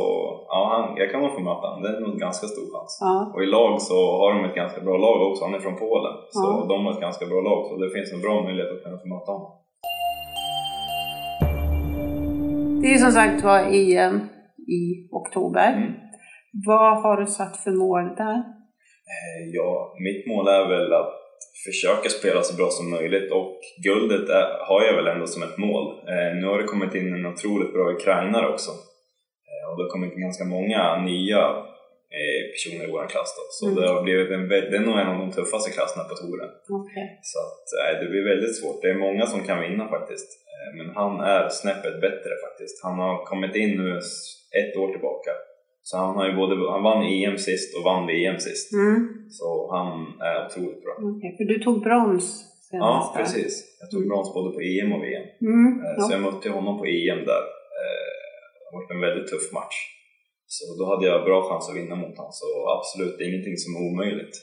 ja, 0.53 0.59
han, 0.73 0.97
jag 0.97 1.11
kan 1.11 1.21
nog 1.21 1.31
få 1.35 1.39
möta 1.49 1.67
honom. 1.67 1.81
Det 1.83 1.89
är 1.89 2.01
nog 2.01 2.11
en 2.13 2.17
ganska 2.27 2.47
stor 2.47 2.67
chans. 2.73 2.97
Ja. 3.01 3.31
Och 3.33 3.43
i 3.43 3.45
lag 3.45 3.81
så 3.81 3.97
har 4.19 4.33
de 4.33 4.45
ett 4.49 4.55
ganska 4.55 4.81
bra 4.81 4.97
lag 4.97 5.17
också. 5.27 5.45
Han 5.45 5.53
är 5.53 5.59
från 5.59 5.75
Polen. 5.85 6.13
Så 6.31 6.47
Ja. 6.47 6.65
de 6.69 6.85
har 6.85 6.91
ett 6.93 7.01
ganska 7.07 7.25
bra 7.25 7.41
lag. 7.41 7.59
Så 7.67 7.77
det 7.83 7.89
finns 7.95 8.13
en 8.13 8.21
bra 8.21 8.35
möjlighet 8.43 8.71
att 8.73 8.83
kunna 8.83 8.97
få 9.03 9.07
möta 9.15 9.31
honom. 9.31 9.51
Det 12.81 12.87
är 12.93 12.97
som 12.97 13.11
sagt 13.11 13.43
var 13.43 13.59
EM 13.59 14.15
i 14.79 14.83
oktober. 15.11 15.73
Mm. 15.77 15.91
Vad 16.67 17.01
har 17.03 17.17
du 17.21 17.25
satt 17.27 17.57
för 17.63 17.71
mål 17.71 18.03
där? 18.17 18.37
Eh, 19.13 19.41
Ja, 19.53 19.93
mitt 19.99 20.27
mål 20.27 20.47
är 20.47 20.67
väl 20.69 20.93
att 20.93 21.13
försöka 21.65 22.09
spela 22.09 22.41
så 22.41 22.57
bra 22.57 22.67
som 22.69 22.89
möjligt 22.89 23.31
och 23.31 23.53
guldet 23.87 24.29
är, 24.29 24.47
har 24.69 24.81
jag 24.87 24.95
väl 24.95 25.07
ändå 25.07 25.27
som 25.27 25.43
ett 25.43 25.57
mål. 25.57 25.85
Eh, 26.13 26.29
nu 26.39 26.47
har 26.47 26.57
det 26.57 26.63
kommit 26.63 26.95
in 26.95 27.13
en 27.13 27.25
otroligt 27.25 27.73
bra 27.73 27.91
ukrainare 27.91 28.47
också. 28.53 28.71
Och 29.67 29.75
det 29.77 29.83
har 29.85 29.93
kommit 29.95 30.23
ganska 30.27 30.45
många 30.55 30.81
nya 31.11 31.41
eh, 32.17 32.41
personer 32.53 32.83
i 32.87 32.91
vår 32.95 33.07
klass 33.13 33.31
då. 33.37 33.43
Så 33.57 33.63
Mm. 33.65 33.75
det 33.77 33.87
har 33.93 34.01
blivit 34.07 34.29
en, 34.35 34.43
det 34.49 34.77
är 34.81 34.87
nog 34.89 34.97
en 35.01 35.11
av 35.13 35.19
de 35.23 35.29
tuffaste 35.37 35.69
klasserna 35.75 36.03
på 36.09 36.15
touren. 36.21 36.51
Okej. 36.79 37.05
Så 37.31 37.37
att, 37.45 37.65
det 37.99 38.07
blir 38.11 38.23
väldigt 38.31 38.55
svårt. 38.59 38.81
Det 38.81 38.89
är 38.95 39.05
många 39.07 39.23
som 39.31 39.39
kan 39.49 39.59
vinna 39.65 39.85
faktiskt. 39.95 40.29
Eh, 40.53 40.69
men 40.77 40.87
han 40.99 41.13
är 41.33 41.43
snäppet 41.61 41.95
bättre 42.05 42.31
faktiskt. 42.45 42.75
Han 42.85 42.95
har 43.03 43.15
kommit 43.31 43.55
in 43.63 43.71
nu 43.81 43.87
ett 44.61 44.73
år 44.81 44.89
tillbaka. 44.95 45.31
Så 45.89 45.97
han 45.97 46.15
har 46.15 46.25
ju 46.29 46.35
både, 46.41 46.71
han 46.71 46.83
vann 46.83 47.03
EM 47.03 47.37
sist 47.37 47.77
och 47.77 47.83
vann 47.83 48.07
VM 48.07 48.39
sist. 48.39 48.73
Mm. 48.73 48.95
Så 49.29 49.47
han 49.75 49.87
är 50.29 50.45
otroligt 50.45 50.83
bra. 50.83 50.93
Okej, 51.11 51.35
För 51.37 51.43
du 51.53 51.59
tog 51.59 51.83
brons 51.83 52.25
senast 52.69 53.11
Ja, 53.13 53.13
precis. 53.17 53.77
Jag 53.81 53.91
tog 53.91 54.07
brons 54.07 54.33
både 54.33 54.49
på 54.55 54.61
EM 54.61 54.93
och 54.93 55.03
VM. 55.03 55.25
Mm. 55.41 55.83
Eh. 55.85 56.03
Så 56.03 56.13
jag 56.13 56.21
mötte 56.21 56.49
honom 56.49 56.77
på 56.79 56.85
EM 56.85 57.21
där. 57.31 57.43
Eh, 58.67 58.69
Det 58.69 58.75
har 58.75 58.79
varit 58.81 58.91
en 58.95 59.05
väldigt 59.07 59.27
tuff 59.31 59.47
match. 59.59 59.77
Så 60.55 60.63
då 60.79 60.83
hade 60.91 61.05
jag 61.11 61.19
bra 61.29 61.37
chans 61.49 61.65
att 61.69 61.77
vinna 61.79 61.95
mot 62.03 62.15
honom. 62.19 62.33
Så 62.41 62.47
absolut, 62.77 63.13
det 63.17 63.23
är 63.23 63.29
ingenting 63.33 63.57
som 63.63 63.71
är 63.77 63.81
omöjligt. 63.89 64.35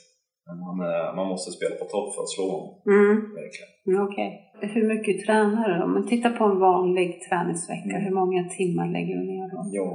Men 0.46 0.56
han 0.68 0.78
är, 0.92 1.02
man 1.18 1.26
måste 1.32 1.48
spela 1.56 1.74
på 1.80 1.86
topp 1.94 2.08
för 2.14 2.20
att 2.24 2.32
slå 2.36 2.46
honom, 2.54 2.70
Mm. 2.94 3.14
verkligen. 3.40 3.70
Mm, 3.88 3.98
Okej. 4.06 4.28
Hur 4.74 4.84
mycket 4.92 5.16
tränar 5.26 5.64
du? 5.70 5.76
Om 5.86 5.92
man 5.96 6.06
tittar 6.12 6.32
på 6.38 6.44
en 6.50 6.58
vanlig 6.70 7.08
träningsvecka, 7.26 7.94
Mm. 7.96 8.04
hur 8.06 8.14
många 8.22 8.40
timmar 8.58 8.86
lägger 8.96 9.14
du 9.20 9.24
ner 9.34 9.46
då? 9.54 9.58
Ja, 9.78 9.90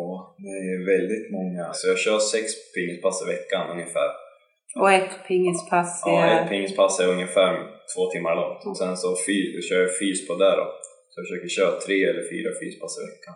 det 0.46 0.56
är 0.74 0.80
väldigt 0.94 1.28
många. 1.38 1.64
Så 1.78 1.84
jag 1.92 1.98
kör 2.06 2.20
sex 2.36 2.46
pingispass 2.76 3.18
i 3.24 3.26
veckan 3.36 3.64
ungefär. 3.76 4.10
Och 4.82 4.90
ett 5.00 5.14
pingispass 5.30 5.92
Ja, 6.06 6.12
är... 6.26 6.34
ett 6.44 6.50
pingispass 6.54 6.94
är 7.04 7.08
ungefär 7.16 7.52
två 7.94 8.04
timmar 8.14 8.34
långt. 8.42 8.62
Och 8.70 8.78
sen 8.82 8.94
så 9.04 9.10
fy- 9.26 9.54
kör 9.68 9.80
jag 9.86 9.94
fys 10.02 10.20
på 10.28 10.34
det 10.44 10.54
då. 10.62 10.68
Så 11.12 11.16
jag 11.20 11.26
försöker 11.28 11.50
köra 11.58 11.72
tre 11.86 11.98
eller 12.10 12.24
fyra 12.34 12.50
fyspass 12.62 12.94
i 13.02 13.04
veckan. 13.12 13.36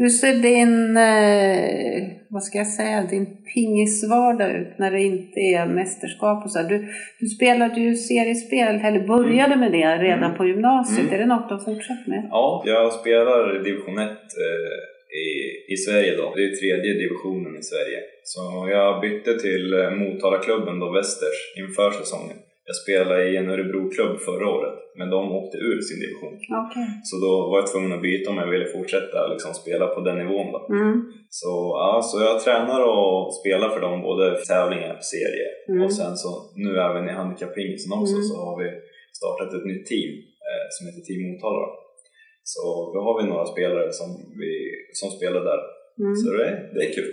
Hur 0.00 0.08
ser 0.08 0.34
din, 0.50 0.96
eh, 0.96 2.02
vad 2.28 2.42
ska 2.42 2.58
jag 2.58 2.66
säga, 2.66 3.06
din 3.10 3.26
pingisvardag 3.54 4.50
ut 4.60 4.78
när 4.78 4.90
det 4.90 5.02
inte 5.02 5.40
är 5.40 5.66
mästerskap 5.66 6.44
och 6.44 6.52
så? 6.52 6.62
Du, 6.62 6.76
du 7.20 7.26
spelade 7.26 7.80
ju 7.80 7.94
seriespel, 7.96 8.74
eller 8.86 9.06
började 9.06 9.56
med 9.56 9.72
det 9.72 9.96
redan 10.06 10.24
Mm. 10.24 10.36
på 10.36 10.46
gymnasiet. 10.46 11.00
Mm. 11.08 11.14
Är 11.14 11.18
det 11.18 11.26
något 11.26 11.48
du 11.48 11.54
har 11.54 11.64
fortsatt 11.74 12.06
med? 12.06 12.28
Ja, 12.30 12.62
jag 12.66 12.92
spelar 12.92 13.64
division 13.64 13.98
1 13.98 14.08
eh, 14.08 14.76
i, 15.24 15.28
i 15.72 15.76
Sverige 15.76 16.16
då. 16.16 16.32
Det 16.36 16.42
är 16.44 16.52
tredje 16.60 16.92
divisionen 17.02 17.52
i 17.60 17.62
Sverige. 17.62 17.98
Så 18.24 18.68
jag 18.70 19.00
bytte 19.00 19.38
till 19.38 19.72
eh, 19.80 19.90
Motalaklubben 19.90 20.78
då, 20.80 20.90
Västers, 20.90 21.38
inför 21.62 21.90
säsongen. 21.90 22.36
Jag 22.70 22.76
spelade 22.84 23.22
i 23.30 23.36
en 23.40 23.50
Örebroklubb 23.54 24.14
förra 24.28 24.46
året, 24.56 24.78
men 24.98 25.10
de 25.14 25.20
åkte 25.38 25.56
ur 25.68 25.80
sin 25.88 26.00
division. 26.04 26.34
Okej. 26.64 26.86
Så 27.08 27.14
då 27.24 27.32
var 27.50 27.56
jag 27.60 27.70
tvungen 27.72 27.92
att 27.96 28.02
byta 28.08 28.30
om 28.30 28.36
jag 28.42 28.50
ville 28.54 28.68
fortsätta 28.76 29.18
liksom 29.32 29.50
spela 29.62 29.86
på 29.94 30.00
den 30.08 30.16
nivån 30.22 30.48
då. 30.54 30.60
Mm. 30.80 30.94
Så, 31.40 31.52
ja, 31.82 31.90
så 32.08 32.14
jag 32.28 32.36
tränar 32.44 32.80
och 32.94 33.34
spelar 33.40 33.68
för 33.74 33.80
dem, 33.86 33.96
både 34.10 34.24
tävlingar 34.50 34.92
och 34.98 35.04
serier. 35.14 35.52
Mm. 35.70 35.80
Och 35.84 35.92
sen 36.00 36.14
så 36.22 36.30
nu 36.64 36.70
även 36.88 37.04
i 37.10 37.12
handikappingisen 37.20 37.92
också 38.00 38.16
Mm. 38.18 38.28
så 38.30 38.34
har 38.46 38.54
vi 38.62 38.68
startat 39.20 39.50
ett 39.56 39.66
nytt 39.72 39.86
team 39.92 40.10
eh, 40.48 40.64
som 40.74 40.82
heter 40.86 41.02
Team 41.08 41.22
Motala. 41.28 41.66
Så 42.52 42.62
då 42.94 42.98
har 43.06 43.14
vi 43.18 43.28
några 43.28 43.46
spelare 43.54 43.88
som, 44.00 44.08
vi, 44.40 44.52
som 45.00 45.08
spelar 45.18 45.40
där. 45.50 45.60
Mm. 46.04 46.14
Så 46.20 46.24
det, 46.36 46.44
är- 46.50 46.60
det 46.74 46.80
är 46.88 46.92
kul. 46.98 47.12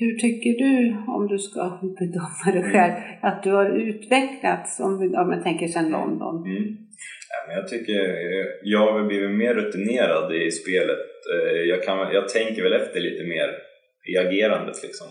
Hur 0.00 0.18
tycker 0.18 0.50
du, 0.64 0.96
om 1.16 1.28
du 1.28 1.38
ska 1.38 1.78
bedöma 1.98 2.52
dig 2.62 2.72
själv, 2.72 2.92
att 3.22 3.42
du 3.42 3.50
har 3.52 3.66
utvecklats, 3.88 4.80
om, 4.80 4.92
om 5.22 5.32
jag 5.32 5.42
tänker 5.42 5.66
sedan 5.66 5.90
London? 5.90 6.36
Mm. 6.46 6.64
Ja, 7.32 7.38
men 7.46 7.56
jag 7.56 7.68
tycker 7.68 8.00
eh, 8.08 8.46
jag 8.62 8.92
har 8.92 9.02
blivit 9.08 9.30
mer 9.30 9.54
rutinerad 9.54 10.34
i 10.34 10.50
spelet. 10.50 10.98
Eh, 11.34 11.60
Jag, 11.72 11.82
kan, 11.82 11.98
jag 12.12 12.28
tänker 12.28 12.62
väl 12.62 12.72
efter 12.72 13.00
lite 13.00 13.24
mer 13.24 13.48
i 14.10 14.16
agerandet 14.18 14.82
liksom. 14.82 15.06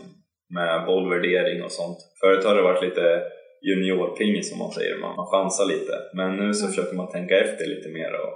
Med 0.49 0.85
bollvärdering 0.85 1.63
och 1.63 1.71
sånt. 1.71 1.97
Förut 2.21 2.45
har 2.45 2.55
det 2.55 2.61
varit 2.61 2.83
lite 2.83 3.21
juniorpingis 3.69 4.49
som 4.49 4.59
man 4.59 4.71
säger, 4.71 4.97
man, 4.97 5.15
man 5.15 5.27
chansar 5.33 5.65
lite. 5.73 5.93
Men 6.13 6.29
nu 6.41 6.53
så 6.53 6.65
Mm. 6.65 6.69
försöker 6.71 6.95
man 6.97 7.11
tänka 7.11 7.39
efter 7.39 7.65
lite 7.73 7.89
mer 7.89 8.11
och 8.23 8.35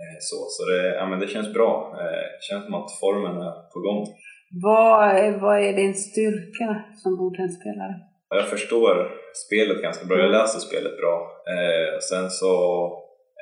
eh, 0.00 0.16
så. 0.28 0.38
Så 0.54 0.60
det, 0.70 0.94
ja, 0.98 1.06
men 1.10 1.20
det 1.20 1.28
känns 1.34 1.52
bra. 1.58 1.72
Det 1.98 2.44
känns 2.48 2.64
som 2.64 2.74
att 2.74 2.98
formen 3.00 3.36
är 3.48 3.54
på 3.74 3.78
gång. 3.88 4.02
Vad, 4.50 5.10
är- 5.16 5.38
vad 5.38 5.58
är 5.64 5.72
din 5.72 5.94
styrka 5.94 6.84
som 7.02 7.16
bordtennisspelare? 7.16 7.94
Jag 8.34 8.48
förstår 8.48 9.10
spelet 9.46 9.82
ganska 9.82 10.04
bra, 10.06 10.18
jag 10.18 10.30
läser 10.30 10.58
spelet 10.58 10.96
bra. 10.96 11.16
Eh, 11.54 11.98
sen 12.10 12.30
så 12.30 12.52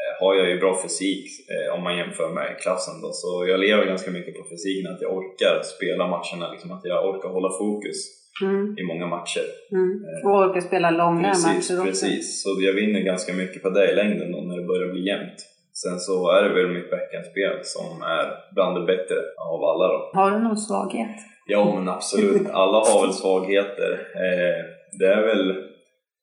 eh, 0.01 0.13
har 0.21 0.35
jag 0.35 0.49
ju 0.51 0.59
bra 0.61 0.83
fysik 0.83 1.27
eh, 1.55 1.75
om 1.75 1.83
man 1.85 1.97
jämför 1.97 2.29
med 2.35 2.59
klassen 2.63 2.95
då. 3.03 3.11
Så 3.13 3.47
jag 3.49 3.61
lever 3.61 3.85
ganska 3.87 4.11
mycket 4.11 4.35
på 4.39 4.43
fysiken, 4.51 4.93
att 4.93 5.03
jag 5.03 5.13
orkar 5.17 5.63
spela 5.77 6.05
matcherna, 6.15 6.53
liksom 6.53 6.71
att 6.73 6.85
jag 6.85 7.09
orkar 7.09 7.29
hålla 7.29 7.51
fokus 7.59 7.99
Mm. 8.43 8.79
i 8.79 8.83
många 8.83 9.07
matcher. 9.07 9.47
Mm. 9.73 9.93
Och 10.25 10.39
orkar 10.43 10.61
spela 10.61 10.91
långa 10.91 11.29
Precis, 11.29 11.47
matcher 11.47 11.81
också. 11.81 11.85
precis. 11.91 12.43
Så 12.43 12.49
jag 12.61 12.73
vinner 12.73 13.01
ganska 13.01 13.33
mycket 13.33 13.63
på 13.63 13.71
det 13.71 13.93
i 13.93 13.95
längden 13.95 14.33
då 14.33 14.39
när 14.41 14.57
det 14.57 14.67
börjar 14.67 14.93
bli 14.93 15.07
jämnt. 15.07 15.39
Sen 15.83 15.99
så 16.07 16.31
är 16.37 16.43
det 16.43 16.55
väl 16.55 16.75
mitt 16.77 16.91
backhandspel 16.91 17.57
som 17.75 18.03
är 18.17 18.27
bland 18.55 18.73
det 18.77 18.85
bättre 18.93 19.17
av 19.53 19.59
alla 19.71 19.87
då. 19.95 20.11
Har 20.19 20.31
du 20.31 20.39
någon 20.39 20.57
svaghet? 20.57 21.17
Ja 21.47 21.75
men 21.75 21.89
absolut, 21.89 22.47
alla 22.51 22.79
har 22.89 23.01
väl 23.07 23.13
svagheter. 23.23 23.93
Eh, 24.27 24.61
det 24.99 25.09
är 25.17 25.23
väl, 25.31 25.45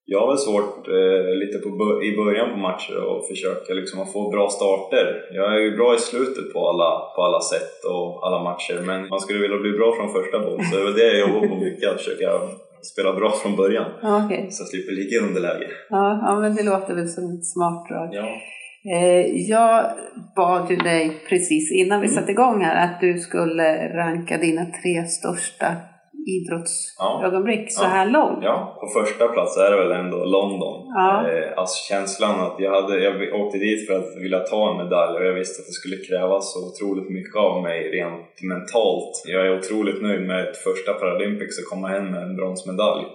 jag 0.05 0.19
har 0.19 0.27
väl 0.27 0.45
svårt 0.47 0.87
eh, 0.87 1.35
lite 1.41 1.57
på, 1.63 1.69
i 2.07 2.11
början 2.21 2.49
på 2.53 2.57
matcher 2.69 2.97
och 3.09 3.27
försöka 3.31 3.73
liksom 3.73 4.01
att 4.01 4.13
få 4.13 4.21
bra 4.35 4.45
starter. 4.49 5.05
Jag 5.31 5.47
är 5.55 5.59
ju 5.59 5.77
bra 5.77 5.95
i 5.95 5.99
slutet 5.99 6.53
på 6.53 6.59
alla, 6.69 6.89
på 7.15 7.19
alla 7.27 7.41
sätt 7.51 7.75
och 7.93 8.27
alla 8.27 8.39
matcher 8.49 8.77
men 8.89 8.99
man 9.13 9.19
skulle 9.19 9.39
vilja 9.45 9.57
bli 9.57 9.71
bra 9.71 9.89
från 9.97 10.13
första 10.17 10.37
boll 10.39 10.59
så 10.65 10.75
det 10.75 10.81
är 10.81 10.85
väl 10.89 10.99
det 11.01 11.17
jag 11.17 11.19
jobbar 11.25 11.47
på 11.47 11.55
mycket, 11.55 11.89
att 11.89 12.01
försöka 12.01 12.29
spela 12.93 13.13
bra 13.13 13.29
från 13.31 13.55
början. 13.55 13.89
Ja, 14.01 14.25
Okej. 14.25 14.47
Så 14.51 14.61
jag 14.61 14.67
slipper 14.67 14.93
ligga 14.99 15.15
i 15.17 15.23
underläge. 15.27 15.67
Ja, 15.89 16.05
ja, 16.25 16.39
men 16.41 16.55
det 16.55 16.63
låter 16.63 16.93
väl 16.95 17.09
som 17.15 17.23
ett 17.35 17.45
smart 17.53 17.87
drag. 17.89 18.09
Ja. 18.19 18.27
Eh, 18.93 19.25
jag 19.49 19.85
bad 20.35 20.69
ju 20.69 20.75
dig 20.75 21.11
precis 21.29 21.71
innan 21.71 22.01
vi 22.01 22.07
Mm. 22.07 22.15
satte 22.19 22.31
igång 22.31 22.61
här 22.63 22.85
att 22.85 23.01
du 23.01 23.19
skulle 23.19 23.89
ranka 23.97 24.37
dina 24.37 24.65
tre 24.65 25.05
största 25.05 25.67
idrottsögonblick 26.27 27.71
så 27.71 27.83
Ja. 27.83 27.87
här 27.87 28.05
långt. 28.05 28.39
Ja, 28.41 28.77
på 28.81 28.87
första 28.99 29.27
plats 29.27 29.57
är 29.57 29.71
det 29.71 29.77
väl 29.77 29.91
ändå 29.91 30.17
London. 30.17 30.75
Ja. 30.95 31.29
Eh, 31.31 31.57
alltså 31.59 31.93
känslan 31.93 32.39
att 32.39 32.55
jag, 32.59 32.81
hade, 32.81 33.03
jag 33.03 33.41
åkte 33.41 33.57
dit 33.57 33.87
för 33.87 33.93
att 33.99 34.17
vilja 34.23 34.39
ta 34.39 34.71
en 34.71 34.77
medalj 34.77 35.17
och 35.17 35.25
jag 35.25 35.33
visste 35.33 35.61
att 35.61 35.65
det 35.67 35.73
skulle 35.81 35.97
krävas 36.09 36.53
så 36.53 36.59
otroligt 36.69 37.09
mycket 37.09 37.35
av 37.35 37.63
mig 37.63 37.79
rent 37.91 38.41
mentalt. 38.51 39.13
Jag 39.25 39.47
är 39.47 39.57
otroligt 39.59 40.01
nöjd 40.01 40.27
med 40.27 40.39
ett 40.43 40.57
första 40.57 40.93
Paralympics 40.93 41.59
och 41.59 41.69
komma 41.73 41.87
hem 41.87 42.11
med 42.11 42.21
en 42.23 42.35
bronsmedalj. 42.35 43.05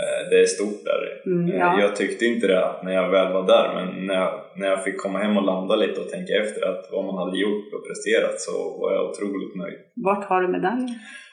Eh, 0.00 0.20
det 0.30 0.40
är 0.40 0.46
stort 0.46 0.84
där. 0.84 1.00
Mm, 1.26 1.50
Eh, 1.50 1.58
ja. 1.58 1.80
Jag 1.80 1.96
tyckte 1.96 2.24
inte 2.24 2.46
det 2.46 2.64
när 2.84 2.92
jag 2.92 3.10
väl 3.10 3.32
var 3.32 3.46
där 3.46 3.66
men 3.74 4.06
när 4.06 4.14
jag, 4.14 4.32
när 4.56 4.68
jag 4.68 4.84
fick 4.84 4.98
komma 4.98 5.18
hem 5.18 5.36
och 5.36 5.46
landa 5.52 5.76
lite 5.76 6.00
och 6.00 6.08
tänka 6.08 6.32
efter 6.42 6.62
att 6.70 6.88
vad 6.92 7.04
man 7.04 7.16
hade 7.22 7.38
gjort 7.38 7.68
och 7.74 7.86
presterat 7.88 8.40
så 8.40 8.52
var 8.80 8.92
jag 8.94 9.10
otroligt 9.10 9.54
nöjd. 9.56 9.78
Vart 9.94 10.24
har 10.24 10.42
du 10.42 10.48
medaljen? 10.48 10.88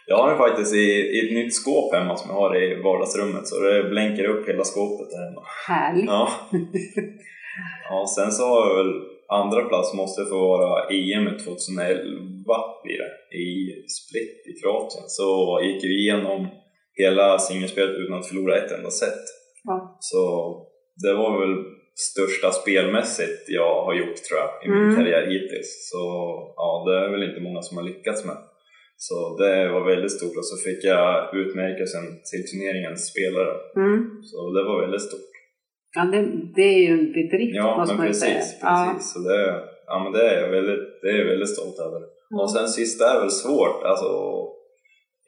Jag 0.07 0.17
har 0.17 0.29
den 0.29 0.37
faktiskt 0.37 0.73
i, 0.75 0.87
i 1.15 1.17
ett 1.25 1.33
nytt 1.33 1.53
skåp 1.55 1.93
hemma 1.93 2.15
som 2.15 2.29
jag 2.29 2.37
har 2.41 2.61
i 2.63 2.81
vardagsrummet 2.81 3.47
så 3.47 3.63
det 3.63 3.89
blänker 3.89 4.25
upp 4.25 4.49
hela 4.49 4.63
skåpet 4.63 5.09
där 5.09 5.25
hemma. 5.25 5.41
Härligt. 5.67 6.05
Ja. 6.05 6.29
ja, 7.89 8.05
sen 8.15 8.31
så 8.31 8.43
har 8.43 8.67
jag 8.67 8.75
väl 8.83 8.93
andra 9.27 9.61
plats 9.61 9.93
måste 9.93 10.25
få 10.25 10.39
vara 10.39 10.83
EM 10.89 11.25
2011 11.37 12.53
blir 12.83 12.97
det, 13.03 13.37
i 13.37 13.49
Split 13.97 14.37
i 14.49 14.53
Kroatien. 14.61 15.05
Så 15.07 15.59
gick 15.63 15.83
vi 15.83 15.95
igenom 16.03 16.47
hela 17.03 17.39
singelspelet 17.39 17.95
utan 18.01 18.19
att 18.19 18.27
förlora 18.27 18.57
ett 18.57 18.71
enda 18.71 18.89
set. 19.01 19.23
Ja. 19.63 19.97
Så 19.99 20.21
det 21.03 21.13
var 21.13 21.31
väl 21.41 21.55
största 22.09 22.51
spelmässigt 22.51 23.41
jag 23.47 23.83
har 23.85 23.93
gjort 23.93 24.15
tror 24.25 24.39
jag 24.43 24.49
i 24.65 24.67
min 24.69 24.83
Mm. 24.83 24.95
karriär 24.95 25.23
hittills. 25.33 25.69
Så 25.91 26.01
ja, 26.55 26.69
det 26.87 26.95
är 27.05 27.09
väl 27.11 27.23
inte 27.29 27.41
många 27.47 27.61
som 27.61 27.77
har 27.77 27.83
lyckats 27.83 28.25
med. 28.25 28.37
Så 28.97 29.37
det 29.41 29.71
var 29.75 29.83
väldigt 29.93 30.11
stort 30.17 30.37
och 30.37 30.45
så 30.51 30.55
fick 30.69 30.83
jag 30.83 31.35
utmärkelsen 31.41 32.05
till 32.29 32.43
turneringens 32.49 33.01
spelare. 33.11 33.53
Mm. 33.75 33.99
Så 34.29 34.37
det 34.55 34.63
var 34.63 34.81
väldigt 34.81 35.01
stort. 35.09 35.29
Ja, 35.95 36.01
det, 36.13 36.21
det 36.55 36.61
är 36.75 36.79
ju 36.87 36.91
en 36.99 37.11
bedrift 37.17 37.55
Ja, 37.55 37.77
måste 37.77 37.95
man 37.95 38.05
ju 38.05 38.09
precis. 38.13 38.23
säga. 38.59 38.61
precis. 38.63 39.13
Så 39.13 39.19
det, 39.19 39.39
ja, 39.91 39.95
men 40.03 40.11
det, 40.15 40.23
är 40.29 40.41
jag 40.41 40.49
väldigt, 40.57 40.83
det 41.01 41.07
är 41.09 41.17
jag 41.17 41.25
väldigt 41.33 41.53
stolt 41.57 41.79
över. 41.87 41.97
Mm. 42.31 42.39
Och 42.41 42.51
sen 42.51 42.67
sist 42.67 43.01
är 43.01 43.19
väl 43.21 43.31
svårt. 43.43 43.83
Alltså, 43.83 44.09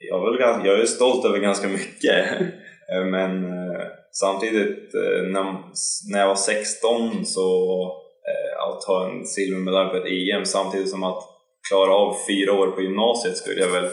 jag, 0.08 0.20
är 0.20 0.30
väl 0.30 0.40
ganska, 0.40 0.68
jag 0.68 0.80
är 0.80 0.84
stolt 0.84 1.24
över 1.24 1.38
ganska 1.38 1.68
mycket. 1.68 2.24
Eh, 2.92 3.04
men 3.04 3.44
eh, 3.44 3.82
samtidigt, 4.12 4.94
eh, 4.94 5.22
när, 5.32 5.44
när 6.12 6.20
jag 6.20 6.28
var 6.28 6.34
16 6.34 7.26
så 7.26 7.46
att 8.66 8.80
ta 8.80 9.08
en 9.08 9.26
silvermedalj 9.26 9.90
på 9.90 9.96
ett 9.96 10.12
EM 10.12 10.44
samtidigt 10.44 10.90
som 10.90 11.02
att 11.02 11.22
klara 11.68 11.92
av 11.94 12.16
fyra 12.28 12.52
år 12.52 12.66
på 12.66 12.82
gymnasiet 12.82 13.36
skulle 13.36 13.60
jag 13.60 13.72
väl 13.72 13.90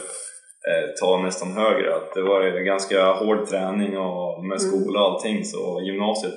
ta 1.00 1.22
nästan 1.22 1.52
högre. 1.52 1.96
Att 1.96 2.14
det 2.14 2.22
var 2.22 2.42
ju 2.42 2.64
ganska 2.64 3.12
hård 3.12 3.46
träning 3.48 3.98
och 3.98 4.44
med 4.44 4.58
Mm. 4.60 4.70
skola 4.70 5.00
och 5.00 5.06
allting 5.06 5.44
så 5.44 5.82
gymnasiet 5.82 6.34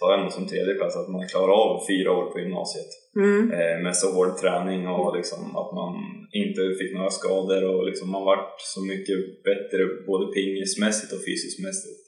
tar 0.00 0.10
jag 0.10 0.20
nog 0.20 0.32
som 0.32 0.48
tredje 0.48 0.74
plats 0.74 0.96
att 0.96 1.08
man 1.08 1.28
klarar 1.28 1.52
av 1.52 1.86
fyra 1.88 2.12
år 2.12 2.26
på 2.30 2.38
gymnasiet 2.38 2.90
Mm. 3.16 3.52
eh, 3.52 3.82
med 3.84 3.96
så 3.96 4.12
hård 4.14 4.36
träning 4.36 4.88
och 4.88 5.16
liksom 5.16 5.56
att 5.60 5.72
man 5.80 5.92
inte 6.42 6.62
fick 6.78 6.92
några 6.94 7.10
skador 7.10 7.62
och 7.70 7.86
liksom 7.86 8.10
man 8.10 8.24
vart 8.24 8.54
så 8.74 8.80
mycket 8.90 9.18
bättre 9.48 9.80
både 10.06 10.32
pingismässigt 10.32 11.12
och 11.12 11.24
fysiskt 11.26 11.60
mässigt. 11.66 12.00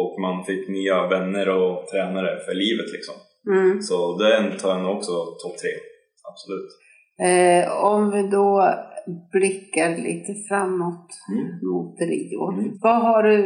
Och 0.00 0.20
man 0.20 0.44
fick 0.44 0.68
nya 0.68 1.06
vänner 1.06 1.48
och 1.48 1.86
tränare 1.90 2.40
för 2.44 2.54
livet 2.54 2.92
liksom. 2.92 3.14
Mm. 3.54 3.82
Så 3.82 4.18
den 4.18 4.58
tar 4.58 4.70
jag 4.70 4.82
nog 4.82 4.96
också 4.96 5.12
topp 5.42 5.56
tre, 5.62 5.74
absolut. 6.30 6.70
Eh, 7.28 7.84
om 7.92 8.10
vi 8.10 8.22
då 8.38 8.74
blickar 9.32 9.90
lite 10.08 10.32
framåt 10.48 11.08
Mm. 11.32 11.46
mot 11.70 11.96
Rio. 12.12 12.42
Mm. 12.52 12.78
Vad 12.82 12.98
har 13.06 13.22
du 13.22 13.36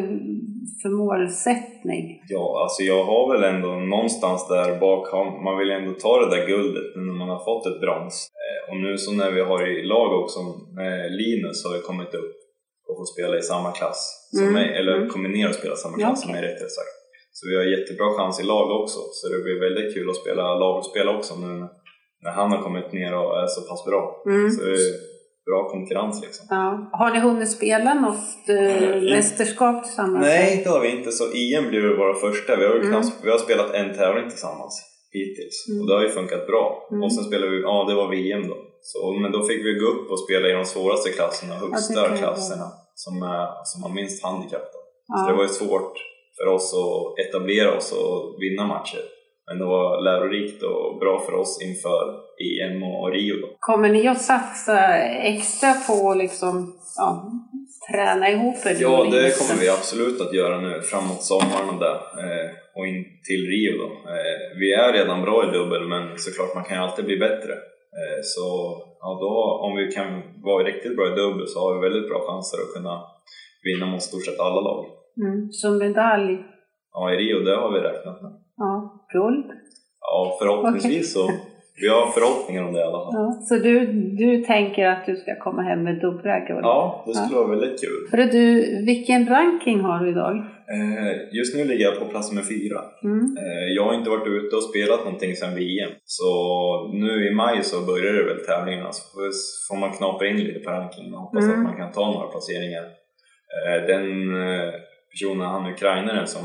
för 0.83 0.89
målsättning? 1.03 2.05
Ja, 2.29 2.47
alltså 2.63 2.83
jag 2.83 3.05
har 3.05 3.25
väl 3.33 3.45
ändå 3.55 3.69
någonstans 3.69 4.49
där 4.49 4.81
bak, 4.81 5.09
har- 5.13 5.45
man 5.47 5.59
vill 5.59 5.71
ändå 5.71 5.93
ta 6.05 6.13
det 6.23 6.31
där 6.37 6.47
guldet 6.47 6.89
när 6.97 7.15
man 7.21 7.29
har 7.35 7.43
fått 7.49 7.67
ett 7.67 7.81
brons. 7.81 8.17
Eh, 8.45 8.61
Och 8.71 8.77
nu 8.85 8.93
så 8.99 9.11
när 9.21 9.31
vi 9.37 9.41
har 9.51 9.61
i 9.75 9.83
lag 9.95 10.11
också, 10.23 10.39
med 10.81 10.97
Linus 11.21 11.59
har 11.67 11.75
ju 11.77 11.83
kommit 11.91 12.15
upp 12.21 12.37
och 12.89 12.95
fått 12.99 13.13
spela 13.15 13.35
i 13.39 13.43
samma 13.53 13.71
klass 13.79 14.01
som 14.37 14.43
Mm, 14.43 14.55
mig, 14.59 14.67
eller 14.79 14.95
mm. 14.97 15.09
kombinera 15.15 15.49
och 15.49 15.55
spela 15.61 15.75
i 15.75 15.83
samma 15.85 15.97
Ja, 15.99 16.07
klass 16.07 16.21
som 16.23 16.31
okej. 16.31 16.41
mig 16.43 16.51
rättare 16.51 16.69
sagt. 16.79 16.95
Så 17.37 17.43
vi 17.51 17.55
har 17.59 17.65
jättebra 17.77 18.09
chans 18.19 18.37
i 18.43 18.45
lag 18.55 18.67
också, 18.81 18.99
så 19.19 19.23
det 19.33 19.39
blir 19.45 19.59
väldigt 19.67 19.91
kul 19.95 20.11
att 20.11 20.17
spela 20.23 20.45
lagspel 20.65 21.09
också 21.17 21.33
nu 21.47 21.53
när 22.25 22.33
han 22.39 22.49
har 22.53 22.61
kommit 22.67 22.93
ner 22.99 23.13
och 23.21 23.31
är 23.43 23.47
så 23.57 23.61
pass 23.69 23.83
bra. 23.91 24.03
Mm. 24.27 24.51
Så 24.51 24.63
bra 25.49 25.69
konkurrens 25.69 26.23
liksom. 26.23 26.47
Ja. 26.51 26.91
Har 26.93 27.11
ni 27.15 27.21
hunnit 27.21 27.51
spela 27.51 27.95
något 27.95 28.49
eh, 28.49 29.03
mästerskap 29.15 29.85
tillsammans? 29.85 30.27
Nej, 30.27 30.61
det 30.65 30.71
har 30.71 30.81
vi 30.81 30.89
inte. 30.99 31.11
Så 31.13 31.25
EM 31.25 31.69
blir 31.69 31.81
väl 31.81 31.97
våra 31.97 32.15
första. 32.15 32.57
Vi 32.57 32.65
har, 32.67 32.75
Mm. 32.75 32.89
knappt, 32.91 33.13
vi 33.25 33.31
har 33.31 33.39
spelat 33.39 33.71
en 33.75 33.95
tävling 33.95 34.29
tillsammans 34.31 34.75
hittills 35.13 35.57
Mm. 35.69 35.81
och 35.81 35.87
det 35.89 35.95
har 35.95 36.03
ju 36.03 36.09
funkat 36.09 36.47
bra. 36.47 36.89
Mm. 36.91 37.03
Och 37.05 37.15
sen 37.15 37.25
spelade 37.25 37.51
vi, 37.53 37.61
ja 37.63 37.85
det 37.89 37.95
var 37.95 38.09
VM 38.17 38.49
då. 38.49 38.57
Så, 38.83 39.13
men 39.23 39.33
då 39.33 39.43
fick 39.49 39.65
vi 39.67 39.73
gå 39.83 39.87
upp 39.87 40.11
och 40.11 40.21
spela 40.21 40.49
i 40.49 40.53
de 40.53 40.65
svåraste 40.65 41.11
klasserna, 41.11 41.55
högsta 41.55 42.09
klasserna 42.17 42.67
som, 42.95 43.23
är, 43.23 43.47
som 43.65 43.83
har 43.83 43.91
minst 44.01 44.25
handikapp. 44.25 44.69
Då. 44.75 44.79
Ja. 45.07 45.17
Så 45.19 45.31
det 45.31 45.37
var 45.37 45.43
ju 45.43 45.49
svårt 45.49 45.95
för 46.37 46.47
oss 46.47 46.75
att 46.75 47.27
etablera 47.27 47.77
oss 47.77 47.93
och 47.93 48.37
vinna 48.43 48.67
matcher. 48.67 49.03
Men 49.51 49.59
det 49.59 49.65
var 49.65 50.01
lärorikt 50.01 50.63
och 50.63 50.99
bra 50.99 51.21
för 51.27 51.35
oss 51.35 51.63
inför 51.63 52.05
EM 52.49 52.83
och 52.83 53.13
Rio. 53.13 53.35
Då. 53.41 53.49
Kommer 53.59 53.89
ni 53.89 54.09
att 54.09 54.21
satsa 54.21 54.97
extra 55.35 55.75
på 55.87 56.11
att 56.11 56.17
liksom, 56.17 56.55
ja, 56.97 57.33
träna 57.91 58.31
ihop 58.31 58.67
er? 58.67 58.77
Ja, 58.81 59.05
det 59.05 59.39
kommer 59.39 59.61
vi 59.61 59.69
absolut 59.69 60.21
att 60.21 60.35
göra 60.35 60.61
nu 60.61 60.81
framåt 60.81 61.23
sommaren 61.23 61.69
och 61.75 61.81
där. 61.87 61.99
Eh, 62.23 62.49
och 62.77 62.87
in 62.87 63.05
till 63.29 63.43
Rio 63.53 63.73
då. 63.83 63.89
Eh, 64.15 64.59
vi 64.61 64.73
är 64.73 64.93
redan 64.93 65.23
bra 65.23 65.49
i 65.49 65.53
dubbel, 65.57 65.89
men 65.89 66.19
såklart 66.19 66.55
man 66.55 66.65
kan 66.65 66.77
ju 66.77 66.83
alltid 66.83 67.05
bli 67.05 67.17
bättre. 67.17 67.53
Eh, 67.99 68.21
så 68.23 68.47
ja, 69.01 69.19
då, 69.25 69.35
om 69.67 69.77
vi 69.77 69.93
kan 69.93 70.23
vara 70.43 70.65
riktigt 70.65 70.97
bra 70.97 71.07
i 71.13 71.17
dubbel 71.17 71.47
så 71.49 71.61
har 71.61 71.75
vi 71.75 71.89
väldigt 71.89 72.09
bra 72.11 72.19
chanser 72.29 72.59
att 72.63 72.75
kunna 72.75 72.95
vinna 73.65 73.87
mot 73.87 74.03
stort 74.03 74.25
sett 74.25 74.41
alla 74.41 74.61
lag. 74.61 74.85
Mm. 75.23 75.53
Som 75.53 75.79
medalj? 75.79 76.39
Ja, 76.93 77.13
i 77.13 77.17
Rio, 77.17 77.39
det 77.41 77.57
har 77.57 77.73
vi 77.73 77.81
räknat 77.81 78.23
med. 78.23 78.33
Ja, 79.13 79.21
guld? 79.21 79.47
Ja, 80.01 80.37
förhoppningsvis 80.41 81.13
så. 81.13 81.31
Vi 81.83 81.89
har 81.89 82.07
förhoppningar 82.11 82.63
om 82.65 82.73
det 82.73 82.79
i 82.81 82.83
alla 82.83 82.99
fall. 83.05 83.15
Ja. 83.15 83.39
Så 83.49 83.55
du, 83.55 83.87
du 83.93 84.43
tänker 84.45 84.87
att 84.87 85.07
du 85.07 85.17
ska 85.17 85.37
komma 85.39 85.63
hem 85.63 85.83
med 85.83 86.01
dubbla 86.01 86.39
guld? 86.41 86.61
Ja, 86.63 87.05
det 87.07 87.15
skulle 87.15 87.37
vara 87.41 87.49
väldigt 87.49 87.81
kul. 87.81 88.09
Hörru 88.13 88.25
du, 88.31 88.45
vilken 88.87 89.29
ranking 89.29 89.81
har 89.81 90.05
du 90.05 90.11
idag? 90.11 90.37
Eh, 90.77 91.37
just 91.39 91.57
nu 91.57 91.65
ligger 91.65 91.85
jag 91.85 91.99
på 91.99 92.05
plats 92.05 92.31
nummer 92.33 92.43
fyra. 92.55 92.81
Mm. 93.05 93.37
Eh, 93.45 93.69
Jag 93.77 93.85
har 93.85 93.95
inte 93.95 94.11
varit 94.11 94.27
ute 94.27 94.57
och 94.57 94.63
spelat 94.63 95.05
någonting 95.05 95.35
sedan 95.37 95.55
VM, 95.55 95.91
så 96.05 96.29
nu 96.93 97.27
i 97.29 97.35
maj 97.35 97.63
så 97.63 97.87
börjar 97.87 98.13
det 98.13 98.25
väl 98.25 98.45
tävlingarna 98.47 98.93
så 98.93 99.03
får- 99.69 99.81
man 99.81 99.93
knapra 99.93 100.29
in 100.29 100.37
lite 100.37 100.61
på 100.61 100.71
rankingen 100.71 101.15
och 101.15 101.21
hoppas 101.21 101.45
Mm. 101.45 101.57
att 101.57 101.65
man 101.69 101.77
kan 101.77 101.93
ta 101.93 102.13
några 102.13 102.27
placeringar. 102.27 102.85
Eh, 103.67 103.87
Den 103.87 104.05
personen, 105.13 105.47
han 105.47 105.73
ukrainaren 105.73 106.27
som 106.27 106.45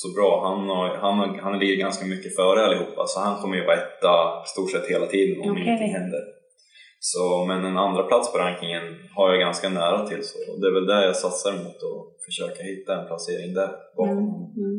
så 0.00 0.08
bra, 0.16 0.30
han, 0.48 0.68
har, 0.68 0.88
han, 1.04 1.18
har, 1.18 1.28
han 1.46 1.58
ligger 1.58 1.76
ganska 1.76 2.04
mycket 2.06 2.36
före 2.36 2.64
allihopa 2.64 3.02
så 3.06 3.20
han 3.20 3.40
kommer 3.40 3.56
ju 3.56 3.64
vara 3.64 3.76
etta 3.76 4.14
stort 4.52 4.70
sett 4.70 4.86
hela 4.94 5.06
tiden 5.06 5.42
om 5.42 5.50
Okej. 5.50 5.62
ingenting 5.62 5.92
händer. 5.98 6.22
Så, 7.00 7.44
men 7.48 7.64
en 7.64 7.78
andra 7.86 8.02
plats 8.02 8.32
på 8.32 8.38
rankingen 8.38 8.82
har 9.16 9.30
jag 9.30 9.40
ganska 9.40 9.68
nära 9.68 10.06
till 10.06 10.22
så 10.22 10.38
det 10.60 10.66
är 10.66 10.74
väl 10.74 10.86
där 10.86 11.02
jag 11.02 11.16
satsar 11.16 11.52
mot 11.52 11.80
att 11.90 12.24
försöka 12.26 12.62
hitta 12.62 13.00
en 13.00 13.06
placering 13.06 13.54
där 13.54 13.70
bakom 13.96 14.18
Mm. 14.18 14.62
Mm. 14.62 14.78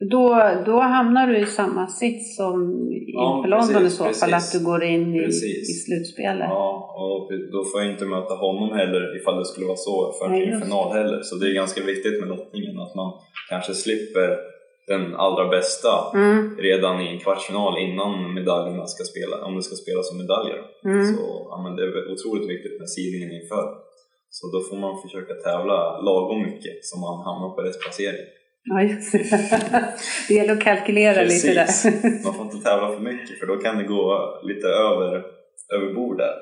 Då, 0.00 0.42
då 0.66 0.80
hamnar 0.80 1.26
du 1.26 1.38
i 1.38 1.46
samma 1.46 1.86
sits 1.86 2.36
som 2.36 2.86
Ja, 3.06 3.36
inför 3.36 3.48
London 3.48 3.82
precis, 3.82 3.92
i 3.92 3.96
så 3.96 4.20
fall, 4.20 4.34
att 4.34 4.52
du 4.52 4.64
går 4.64 4.82
in 4.84 5.14
i, 5.14 5.18
Precis. 5.24 5.70
i 5.70 5.74
slutspelet. 5.84 6.48
Ja, 6.48 6.94
och 7.06 7.28
då 7.52 7.64
får 7.64 7.80
jag 7.82 7.90
inte 7.92 8.04
möta 8.04 8.34
honom 8.34 8.72
heller 8.72 9.16
ifall 9.16 9.38
det 9.38 9.44
skulle 9.44 9.66
vara 9.66 9.76
så 9.76 10.12
för 10.18 10.28
Nej, 10.28 10.48
en 10.48 10.60
final 10.60 10.92
heller. 10.92 11.22
Så 11.22 11.36
det 11.36 11.46
är 11.50 11.54
ganska 11.54 11.82
viktigt 11.84 12.20
med 12.20 12.28
lottningen 12.28 12.80
att 12.80 12.94
man 12.94 13.12
kanske 13.48 13.74
slipper 13.74 14.28
den 14.86 15.14
allra 15.14 15.48
bästa 15.48 15.92
Mm, 16.14 16.56
redan 16.58 17.00
i 17.00 17.08
en 17.08 17.18
kvartsfinal 17.18 17.78
innan 17.78 18.34
medaljerna 18.34 18.86
ska 18.86 19.04
spela, 19.04 19.44
om 19.46 19.56
det 19.56 19.62
ska 19.62 19.76
spelas 19.76 20.08
som 20.08 20.18
medaljer. 20.18 20.60
mm. 20.84 21.04
Så 21.14 21.22
ja, 21.50 21.56
men 21.62 21.76
det 21.76 21.82
är 21.82 22.12
otroligt 22.12 22.48
viktigt 22.54 22.80
med 22.80 22.88
sidningen 22.90 23.30
inför. 23.42 23.64
Så 24.30 24.42
då 24.54 24.58
får 24.68 24.76
man 24.76 25.02
försöka 25.02 25.34
tävla 25.34 26.00
lagom 26.00 26.42
mycket 26.42 26.76
så 26.88 26.94
man 27.06 27.16
hamnar 27.26 27.48
på 27.56 27.60
rätt 27.62 27.80
placering. 27.84 28.26
Ja, 28.64 28.82
just 28.82 29.12
det. 29.12 29.18
det 30.28 30.34
gäller 30.34 30.52
att 30.52 30.60
kalkylera 30.64 31.22
lite 31.22 31.54
där. 31.54 31.66
Man 32.24 32.34
får 32.34 32.44
inte 32.44 32.68
tävla 32.68 32.88
för 32.92 33.00
mycket 33.00 33.38
för 33.40 33.46
då 33.46 33.56
kan 33.56 33.78
det 33.78 33.84
gå 33.84 34.04
lite 34.42 34.66
över, 34.66 35.14
över 35.74 35.94
bord 35.94 36.18
där. 36.18 36.34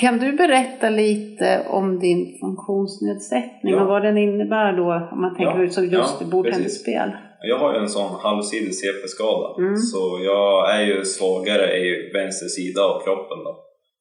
Kan 0.00 0.18
du 0.18 0.32
berätta 0.32 0.88
lite 0.90 1.66
om 1.68 1.98
din 1.98 2.38
funktionsnedsättning 2.40 3.72
Ja. 3.74 3.80
och 3.82 3.88
vad 3.88 4.02
den 4.02 4.18
innebär 4.18 4.72
då, 4.76 5.08
om 5.12 5.20
man 5.20 5.36
tänker 5.36 5.58
Ja, 5.58 5.64
ut 5.64 5.72
som 5.72 5.84
just 5.84 6.16
ja, 6.20 6.26
bordtennisspel? 6.26 7.10
Jag 7.42 7.58
har 7.58 7.74
ju 7.74 7.78
en 7.80 7.88
sån 7.88 8.10
halvsidig 8.20 8.74
CP-skada, 8.74 9.48
Mm. 9.62 9.76
så 9.76 10.20
jag 10.24 10.74
är 10.76 10.82
ju 10.86 11.04
svagare 11.04 11.76
i 11.76 12.10
vänster 12.12 12.46
sida 12.46 12.80
av 12.82 13.04
kroppen 13.04 13.38
då, 13.44 13.52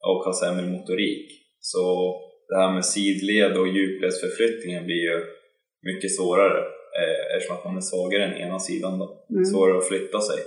och 0.10 0.22
har 0.26 0.34
sämre 0.34 0.66
motorik. 0.76 1.28
Så 1.60 1.84
det 2.50 2.58
här 2.62 2.72
med 2.74 2.86
sidled 2.86 3.58
och 3.58 3.68
djupledsförflyttningen 3.68 4.86
blir 4.86 5.04
ju 5.10 5.18
mycket 5.90 6.16
svårare 6.18 6.62
eh, 7.00 7.36
eftersom 7.36 7.56
att 7.58 7.66
man 7.66 7.78
är 7.78 7.82
svagare 7.82 8.24
än 8.26 8.38
ena 8.38 8.60
sidan 8.60 9.00
då. 9.00 9.08
Mm. 9.30 9.46
Svårare 9.46 9.78
att 9.78 9.88
flytta 9.88 10.20
sig. 10.22 10.40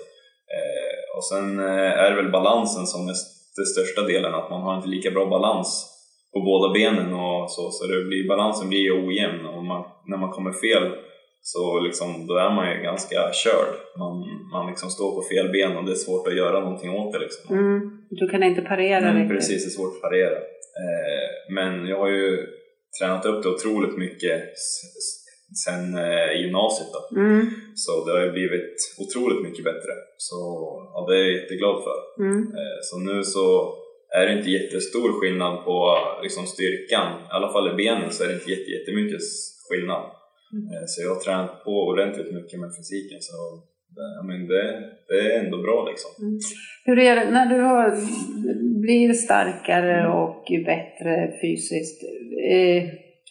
Eh, 0.57 1.17
och 1.17 1.25
sen 1.25 1.59
eh, 1.59 1.93
är 2.03 2.11
det 2.11 2.17
väl 2.17 2.33
balansen 2.33 2.87
som 2.87 3.01
är 3.03 3.15
den 3.57 3.67
största 3.75 4.03
delen, 4.03 4.35
att 4.35 4.51
man 4.51 4.63
har 4.63 4.77
inte 4.77 4.89
lika 4.89 5.11
bra 5.11 5.27
balans 5.27 5.93
på 6.33 6.41
båda 6.41 6.73
benen 6.73 7.15
och 7.15 7.51
så, 7.51 7.71
så 7.71 7.87
det 7.87 8.05
blir, 8.05 8.29
balansen 8.29 8.69
blir 8.69 8.81
ju 8.81 9.07
ojämn 9.07 9.47
och 9.47 9.65
man, 9.65 9.85
när 10.07 10.19
man 10.19 10.31
kommer 10.31 10.53
fel 10.53 10.93
så 11.43 11.81
liksom, 11.81 12.27
då 12.27 12.35
är 12.37 12.51
man 12.51 12.71
ju 12.73 12.83
ganska 12.83 13.33
körd. 13.33 13.75
Man, 13.99 14.13
man 14.53 14.67
liksom 14.71 14.91
står 14.91 15.11
på 15.15 15.23
fel 15.29 15.49
ben 15.53 15.77
och 15.77 15.85
det 15.85 15.93
är 15.93 16.05
svårt 16.07 16.27
att 16.29 16.37
göra 16.37 16.61
någonting 16.61 16.91
åt 16.91 17.13
det. 17.13 17.19
Liksom. 17.19 17.59
Mm. 17.59 17.81
Du 18.11 18.29
kan 18.29 18.43
inte 18.43 18.63
parera 18.63 18.99
Mm, 19.09 19.23
riktigt. 19.23 19.37
precis, 19.37 19.65
det 19.65 19.69
är 19.69 19.77
svårt 19.79 19.97
att 19.97 20.03
parera. 20.03 20.37
Eh, 20.83 21.55
men 21.55 21.87
jag 21.87 21.99
har 21.99 22.09
ju 22.09 22.47
tränat 23.01 23.27
upp 23.27 23.43
det 23.43 23.49
otroligt 23.49 23.99
mycket 23.99 24.43
sen 25.65 25.99
eh, 25.99 26.41
gymnasiet. 26.41 26.91
Då. 26.95 27.01
Mm. 27.21 27.51
Så 27.75 28.05
det 28.05 28.13
har 28.13 28.25
ju 28.25 28.33
blivit 28.33 28.77
otroligt 29.03 29.43
mycket 29.47 29.65
bättre. 29.65 29.93
Så 30.17 30.39
ja, 30.95 31.07
det 31.09 31.15
är 31.17 31.23
jag 31.25 31.33
jätteglad 31.41 31.77
för. 31.87 31.99
Mm. 32.25 32.41
Eh, 32.59 32.79
så 32.89 32.95
nu 32.99 33.23
så 33.23 33.47
är 34.19 34.27
det 34.27 34.33
inte 34.39 34.51
jättestor 34.51 35.21
skillnad 35.21 35.65
på 35.65 35.77
liksom, 36.23 36.45
styrkan. 36.47 37.09
I 37.21 37.33
alla 37.37 37.53
fall 37.53 37.71
i 37.73 37.75
benen 37.85 38.11
så 38.13 38.25
är 38.25 38.29
det 38.29 38.35
inte 38.35 38.51
jätte, 38.51 38.71
jättemycket 38.71 39.21
skillnad. 39.69 40.05
Mm. 40.53 40.65
Eh, 40.73 40.85
så 40.87 41.03
jag 41.03 41.11
har 41.15 41.21
tränat 41.21 41.65
på 41.65 41.71
ordentligt 41.71 42.33
mycket 42.39 42.61
med 42.61 42.71
fysiken. 42.79 43.21
Så 43.29 43.37
det, 43.97 44.27
men 44.29 44.47
det, 44.53 44.65
det 45.09 45.19
är 45.21 45.45
ändå 45.45 45.59
bra 45.63 45.89
liksom. 45.91 46.11
Hur 46.85 46.99
är 46.99 47.17
det 47.17 47.31
när 47.31 47.47
du 47.47 47.61
har, 47.61 47.89
blir 48.81 49.13
starkare 49.13 50.01
Mm. 50.01 50.13
och 50.13 50.45
bättre 50.73 51.13
fysiskt? 51.43 52.03
Eh, 52.51 52.83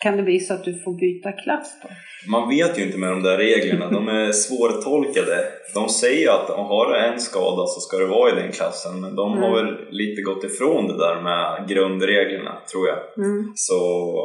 kan 0.03 0.17
det 0.17 0.23
bli 0.23 0.39
så 0.39 0.53
att 0.53 0.63
du 0.63 0.79
får 0.83 0.93
byta 0.99 1.31
klass 1.31 1.77
då? 1.83 1.89
Man 2.31 2.49
vet 2.49 2.79
ju 2.79 2.83
inte 2.83 2.97
med 2.97 3.09
de 3.09 3.23
där 3.23 3.37
reglerna, 3.37 3.89
de 3.91 4.07
är 4.07 4.31
svårtolkade. 4.45 5.37
De 5.73 5.89
säger 5.89 6.29
att 6.29 6.49
om 6.49 6.65
har 6.65 6.91
du 6.93 6.99
en 6.99 7.19
skada 7.19 7.65
så 7.67 7.79
ska 7.79 7.97
du 7.97 8.07
vara 8.07 8.31
i 8.31 8.35
den 8.41 8.51
klassen, 8.51 9.01
men 9.01 9.15
de 9.15 9.37
har 9.37 9.59
Mm. 9.59 9.65
väl 9.65 9.75
lite 9.89 10.21
gått 10.21 10.43
ifrån 10.43 10.87
det 10.87 10.97
där 10.97 11.21
med 11.21 11.67
grundreglerna, 11.69 12.57
tror 12.71 12.87
jag. 12.87 13.25
Mm. 13.25 13.51
Så 13.55 13.73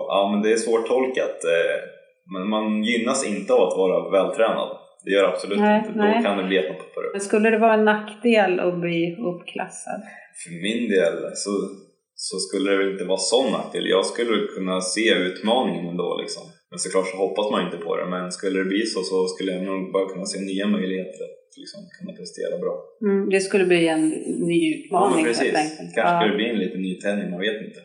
ja, 0.09 0.29
men 0.33 0.43
det 0.43 0.53
är 0.53 0.57
svårtolkat. 0.57 1.45
eh, 1.45 1.77
Men 2.35 2.49
man 2.49 2.85
gynnas 2.85 3.27
inte 3.27 3.53
av 3.53 3.63
att 3.69 3.77
vara 3.77 4.11
vältränad. 4.11 4.77
Det 5.05 5.11
gör 5.11 5.25
absolut 5.25 5.59
Nej, 5.61 5.79
inte. 5.87 5.99
nej. 5.99 6.15
Då 6.17 6.23
kan 6.25 6.39
det 6.39 6.45
bli 6.45 6.59
att 6.59 6.69
man 6.69 6.77
poppar 6.77 7.05
upp. 7.07 7.13
Men 7.13 7.21
skulle 7.21 7.51
det 7.51 7.59
vara 7.59 7.75
en 7.75 7.85
nackdel 7.85 8.61
att 8.61 8.81
bli 8.81 9.17
uppklassad? 9.31 10.01
För 10.45 10.51
min 10.63 10.89
del 10.91 11.15
så, 11.35 11.51
så 12.29 12.37
skulle 12.45 12.71
det 12.71 12.79
väl 12.81 12.93
inte 12.95 13.05
vara 13.13 13.19
sån 13.33 13.53
nackdel. 13.53 13.87
Jag 13.97 14.05
skulle 14.07 14.37
kunna 14.55 14.77
se 14.95 15.07
utmaningen 15.29 15.87
ändå 15.93 16.09
liksom. 16.23 16.43
Men 16.71 16.79
såklart 16.79 17.07
så 17.13 17.17
hoppas 17.17 17.51
man 17.53 17.65
inte 17.67 17.77
på 17.87 17.97
det. 17.97 18.07
Men 18.15 18.33
skulle 18.33 18.59
det 18.59 18.65
bli 18.73 18.83
så 18.87 19.01
så 19.11 19.27
skulle 19.33 19.51
jag 19.53 19.63
nog 19.71 19.93
bara 19.93 20.07
kunna 20.13 20.27
se 20.33 20.39
nya 20.41 20.67
möjligheter 20.77 21.21
att 21.29 21.53
liksom, 21.63 21.81
kunna 21.99 22.13
prestera 22.19 22.55
bra. 22.65 22.75
Mm. 23.07 23.31
Det 23.31 23.41
skulle 23.41 23.65
bli 23.73 23.89
en 23.89 24.03
ny 24.51 24.61
Ja, 24.73 24.79
utmaning 24.85 25.25
helt 25.27 25.39
precis. 25.39 25.53
Kanske 25.79 26.01
Ja. 26.01 26.09
skulle 26.21 26.33
det 26.33 26.37
bli 26.41 26.49
en 26.55 26.59
liten 26.65 26.83
nytändning, 26.83 27.31
man 27.31 27.41
vet 27.41 27.59
inte. 27.67 27.81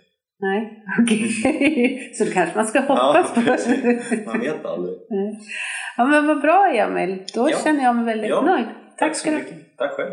Nej, 0.48 0.62
okej. 1.02 2.12
Så 2.18 2.24
då 2.26 2.32
kanske 2.32 2.56
man 2.56 2.68
ska 2.68 2.80
hoppas 2.80 3.34
på 3.34 3.42
precis. 3.42 3.82
det. 3.84 4.26
Man 4.26 4.40
vet 4.40 4.66
aldrig. 4.66 4.96
Ja 5.98 6.06
men 6.06 6.28
vad 6.28 6.42
bra 6.42 6.74
Emil, 6.76 7.24
då 7.34 7.50
Ja. 7.52 7.58
känner 7.64 7.84
jag 7.84 7.96
mig 7.96 8.06
väldigt 8.06 8.30
Ja. 8.30 8.42
nöjd. 8.42 8.66
Tack 9.00 9.16
så 9.16 9.20
ska 9.20 9.32
du 9.32 9.38
mycket. 9.38 9.78
Tack 9.78 9.92
själv. 9.92 10.12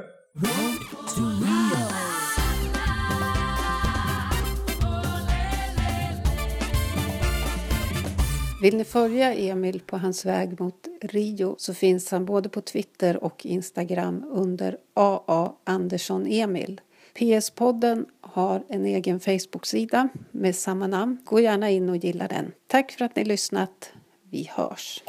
Vill 8.62 8.76
ni 8.76 8.84
följa 8.84 9.34
Emil 9.34 9.80
på 9.80 9.96
hans 9.96 10.26
väg 10.26 10.60
mot 10.60 10.88
Rio 11.00 11.54
så 11.58 11.74
finns 11.74 12.10
han 12.10 12.24
både 12.24 12.48
på 12.48 12.60
Twitter 12.60 13.24
och 13.24 13.46
Instagram 13.46 14.24
under 14.30 14.76
AA 14.94 15.52
Andersson 15.64 16.26
Emil. 16.26 16.80
PS-podden 17.14 18.06
har 18.20 18.62
en 18.68 18.86
egen 18.86 19.20
Facebook-sida 19.20 20.08
med 20.30 20.56
samma 20.56 20.86
namn. 20.86 21.18
Gå 21.24 21.40
gärna 21.40 21.70
in 21.70 21.88
och 21.88 21.96
gilla 21.96 22.28
den. 22.28 22.52
Tack 22.66 22.92
för 22.92 23.04
att 23.04 23.16
ni 23.16 23.24
lyssnat. 23.24 23.92
Vi 24.30 24.50
hörs! 24.52 25.02